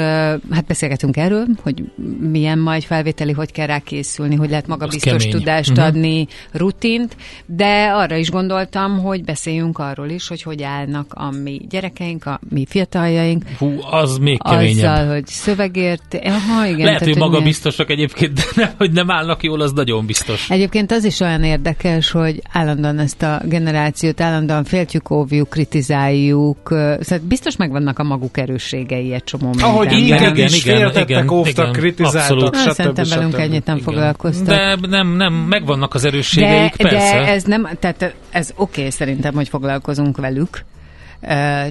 hát 0.52 0.66
beszélgetünk 0.68 1.18
erről, 1.18 1.46
hogy 1.62 1.84
milyen 2.32 2.60
majd 2.60 2.84
felvételi, 2.84 3.32
hogy 3.32 3.52
kell 3.52 3.68
rá 3.68 3.80
készülni, 3.80 4.36
hogy 4.36 4.50
lehet 4.50 4.68
magabiztos 4.68 5.28
tudást 5.28 5.72
Mhm. 5.72 5.80
adni, 5.80 6.27
rutint, 6.52 7.16
de 7.46 7.92
arra 7.94 8.16
is 8.16 8.30
gondoltam, 8.32 8.98
hogy 9.00 9.24
beszéljünk 9.24 9.78
arról 9.80 10.10
is, 10.10 10.28
hogy 10.28 10.42
hogy 10.42 10.64
állnak 10.64 11.14
a 11.14 11.32
mi 11.44 11.62
gyerekeink, 11.70 12.26
a 12.26 12.40
mi 12.50 12.66
fiataljaink, 12.70 13.44
Hú, 13.60 13.80
az 13.92 14.18
még 14.18 14.42
keményebb. 14.44 14.70
azzal, 14.94 15.08
hogy 15.08 15.26
szövegért, 15.26 16.20
aha, 16.24 16.66
igen. 16.68 16.86
Lehet, 16.86 17.00
hogy 17.04 17.14
milyen- 17.14 17.30
magabiztosak 17.30 17.90
egyébként, 17.90 18.34
de 18.34 18.44
nem, 18.56 18.70
hogy 18.78 18.92
nem 18.92 19.12
állnak 19.12 19.44
jól, 19.44 19.62
az 19.62 19.72
nagyon 19.72 20.06
biztos. 20.06 20.50
Egyébként 20.50 20.92
az 20.92 21.04
is 21.04 21.20
olyan 21.20 21.44
érdekes, 21.44 22.12
hogy 22.12 22.42
állandóan 22.52 23.00
ezt 23.00 23.22
a 23.24 23.42
generációt 23.46 24.22
állandóan 24.22 24.64
féltjük, 24.64 25.12
óvjuk, 25.12 25.50
kritizáljuk, 25.50 26.58
szóval 27.00 27.20
biztos 27.28 27.56
megvannak 27.56 28.00
a 28.00 28.04
maguk 28.04 28.38
erősségei 28.38 29.14
egy 29.14 29.24
csomó 29.24 29.54
Ahogy 29.62 29.88
mindenben. 29.88 30.06
igen, 30.06 30.20
minket 30.20 30.38
igen, 30.38 30.48
is 30.48 30.62
féltettek, 30.64 31.10
igen, 31.10 31.30
óvtak, 31.30 31.68
igen, 31.68 31.72
kritizáltak, 31.82 32.56
stb. 32.56 32.72
Szerintem 32.72 33.06
velünk 33.10 33.38
ennyit 33.38 33.66
nem 33.66 33.76
Igen. 33.78 33.88
foglalkoztak. 33.88 34.48
De 34.48 34.88
nem, 34.88 35.16
nem, 35.16 35.34
megvannak 35.34 35.94
az 35.94 36.02
De, 36.02 36.10
erősségeik, 36.18 36.76
persze. 36.76 36.98
de 36.98 37.28
ez 37.28 37.44
nem, 37.44 37.70
tehát 37.80 38.16
ez 38.30 38.52
oké 38.56 38.80
okay, 38.80 38.92
szerintem, 38.92 39.34
hogy 39.34 39.50
foglalkozunk 39.50 40.18
velük, 40.18 40.66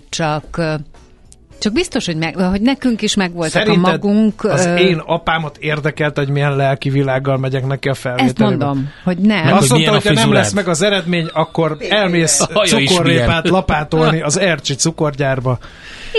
csak 0.08 0.60
csak 1.58 1.72
biztos, 1.72 2.06
hogy, 2.06 2.16
meg, 2.16 2.36
hogy 2.36 2.60
nekünk 2.60 3.02
is 3.02 3.14
megvoltak 3.14 3.52
Szerinted 3.52 3.84
a 3.84 3.90
magunk... 3.90 4.44
az 4.44 4.66
ö, 4.66 4.74
én 4.76 4.98
apámat 4.98 5.56
érdekelt, 5.56 6.16
hogy 6.16 6.28
milyen 6.28 6.56
lelki 6.56 6.90
világgal 6.90 7.36
megyek 7.36 7.66
neki 7.66 7.88
a 7.88 7.94
felvételbe. 7.94 8.30
Ezt 8.30 8.38
mondom, 8.38 8.90
hogy 9.04 9.18
nem. 9.18 9.44
Meg 9.44 9.54
Azt 9.54 9.70
hogy 9.70 9.84
mondta, 9.84 10.08
hogy 10.08 10.16
nem 10.16 10.32
lesz 10.32 10.52
meg 10.52 10.68
az 10.68 10.82
eredmény, 10.82 11.28
akkor 11.32 11.76
elmész 11.88 12.46
cukorrépát 12.66 13.48
lapátolni 13.48 14.20
az 14.22 14.38
Ercsi 14.38 14.74
cukorgyárba. 14.74 15.58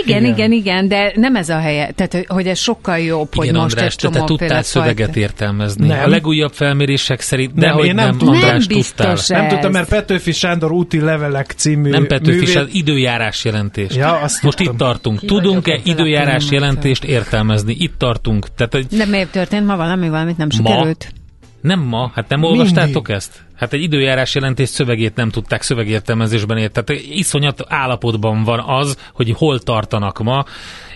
Igen, 0.04 0.22
Igen. 0.24 0.34
igen, 0.34 0.52
igen, 0.52 0.88
de 0.88 1.12
nem 1.14 1.36
ez 1.36 1.48
a 1.48 1.58
helye. 1.58 1.90
Tehát, 1.90 2.12
hogy- 2.12 2.26
hogy 2.28 2.46
ez 2.46 2.58
sokkal 2.58 2.98
jobb, 2.98 3.34
hogy 3.34 3.46
Igen, 3.46 3.60
most 3.60 3.74
András, 3.74 3.92
egy 3.92 3.98
te, 4.00 4.08
te 4.08 4.14
csomóféle 4.14 4.38
tudtál 4.38 4.62
szöveget 4.62 5.04
fajta- 5.04 5.20
értelmezni. 5.20 5.86
Nem. 5.86 6.04
A 6.04 6.08
legújabb 6.08 6.52
felmérések 6.52 7.20
szerint 7.20 7.54
Nem, 7.54 7.68
nehogy 7.68 7.86
én 7.86 7.94
nem 7.94 8.16
nem. 8.16 8.28
András, 8.28 8.42
Nem 8.66 8.76
biztos 8.76 8.86
tudtál. 8.86 9.12
ez. 9.12 9.28
Nem 9.28 9.48
tudtam, 9.48 9.70
mert 9.72 9.88
Petőfi 9.88 10.32
Sándor 10.32 10.72
úti 10.72 11.00
levelek 11.00 11.52
című 11.56 11.90
Nem 11.90 12.06
Petőfi, 12.06 12.38
művét... 12.38 12.56
az 12.56 12.68
időjárás 12.72 13.44
jelentés. 13.44 13.94
Ja, 13.94 14.12
azt 14.12 14.42
Most 14.42 14.56
tudtam. 14.56 14.74
itt 14.74 14.80
tartunk. 14.80 15.18
Ki 15.18 15.26
Tudunk-e 15.26 15.80
időjárás 15.84 16.50
jelentést 16.50 17.04
értelmezni? 17.04 17.76
Itt 17.78 17.98
tartunk. 17.98 18.46
Tehát, 18.54 18.72
hogy 18.72 18.86
De 18.86 19.04
miért 19.06 19.30
történt 19.30 19.66
ma 19.66 19.76
valami, 19.76 20.08
valamit 20.08 20.36
nem 20.36 20.48
Ma? 20.62 20.68
sikerült? 20.70 21.12
nem 21.60 21.80
ma, 21.80 22.10
hát 22.14 22.28
nem 22.28 22.42
olvastátok 22.42 23.08
ezt? 23.08 23.46
Hát 23.58 23.72
egy 23.72 23.82
időjárás 23.82 24.34
jelentés 24.34 24.68
szövegét 24.68 25.14
nem 25.14 25.30
tudták 25.30 25.62
szövegértelmezésben 25.62 26.58
érteni. 26.58 26.86
Tehát 26.86 27.02
iszonyat 27.10 27.64
állapotban 27.68 28.44
van 28.44 28.60
az, 28.60 28.96
hogy 29.12 29.32
hol 29.36 29.58
tartanak 29.58 30.18
ma, 30.18 30.44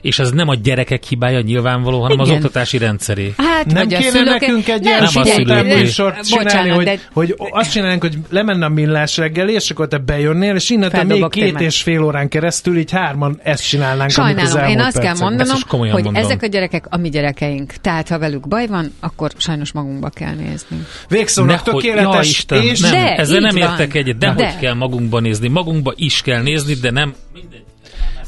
és 0.02 0.18
ez 0.18 0.30
nem 0.30 0.48
a 0.48 0.54
gyerekek 0.54 1.04
hibája 1.04 1.40
nyilvánvaló, 1.40 2.00
hanem 2.00 2.20
az 2.20 2.26
Igen. 2.28 2.38
oktatási 2.44 2.78
rendszeré. 2.78 3.34
Hát, 3.36 3.66
Nem 3.66 3.74
vagy 3.74 3.94
a 3.94 3.98
kéne 3.98 4.10
szülők... 4.10 4.40
nekünk 4.40 4.68
egy 4.68 4.82
Nem, 4.82 5.08
ilyen 5.14 5.42
Nem 5.46 5.66
műsort 5.66 6.20
csinálni, 6.26 6.44
Bocsánat, 6.44 6.74
hogy, 6.74 6.84
de- 6.84 7.00
hogy 7.12 7.34
azt 7.50 7.70
csinálnánk, 7.70 8.00
hogy 8.00 8.18
lemenne 8.30 8.64
a 8.64 8.68
millás 8.68 9.16
reggeli, 9.16 9.52
és 9.52 9.70
akkor 9.70 9.88
te 9.88 9.98
bejönnél, 9.98 10.54
és 10.54 10.70
innentől 10.70 11.04
még 11.04 11.28
két 11.28 11.44
témát. 11.44 11.62
és 11.62 11.82
fél 11.82 12.02
órán 12.02 12.28
keresztül 12.28 12.76
így 12.78 12.90
hárman 12.90 13.40
ezt 13.42 13.68
csinálnánk, 13.68 14.08
az 14.08 14.14
Sajnálom, 14.14 14.70
én 14.70 14.80
azt 14.80 14.92
kell 14.98 15.02
percekben. 15.02 15.28
mondanom, 15.28 15.60
hogy 15.68 16.02
mondom. 16.04 16.14
ezek 16.14 16.42
a 16.42 16.46
gyerekek 16.46 16.86
a 16.90 16.96
mi 16.96 17.08
gyerekeink. 17.08 17.72
Tehát, 17.72 18.08
ha 18.08 18.18
velük 18.18 18.48
baj 18.48 18.66
van, 18.66 18.92
akkor 19.00 19.30
sajnos 19.36 19.72
magunkba 19.72 20.08
kell 20.08 20.34
nézni. 20.34 20.76
Végszónak 21.08 21.62
tökéletes, 21.62 22.14
ja, 22.14 22.20
Isten, 22.30 22.62
és 22.62 22.80
nem, 22.80 22.90
De, 22.90 23.14
ezzel 23.16 23.40
nem 23.40 23.56
értek 23.56 23.94
egyet, 23.94 24.18
de, 24.18 24.34
De. 24.36 24.44
hogy 24.44 24.58
kell 24.60 24.74
magunkba 24.74 25.20
nézni. 25.20 25.48
Magunkba 25.48 25.92
is 25.96 26.22
kell 26.22 26.42
nézni, 26.42 26.74
de 26.74 26.90
nem... 26.90 27.14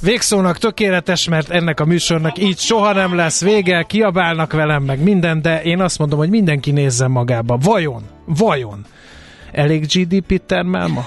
végszónak 0.05 0.59
tökéletes, 0.59 1.29
mert 1.29 1.51
ennek 1.51 1.81
a 1.81 1.85
műsornak 1.85 2.39
így 2.39 2.59
soha 2.59 2.93
nem 2.93 3.15
lesz 3.15 3.43
vége, 3.43 3.83
kiabálnak 3.83 4.53
velem 4.53 4.83
meg 4.83 5.03
minden, 5.03 5.43
de 5.43 5.63
én 5.63 5.81
azt 5.81 5.99
mondom, 5.99 6.19
hogy 6.19 6.31
mindenki 6.31 6.71
nézzen 6.71 7.11
magába. 7.11 7.57
Vajon, 7.57 8.03
vajon 8.25 8.85
elég 9.53 9.87
GDP 9.87 10.47
termel 10.47 10.87
ma? 10.87 11.07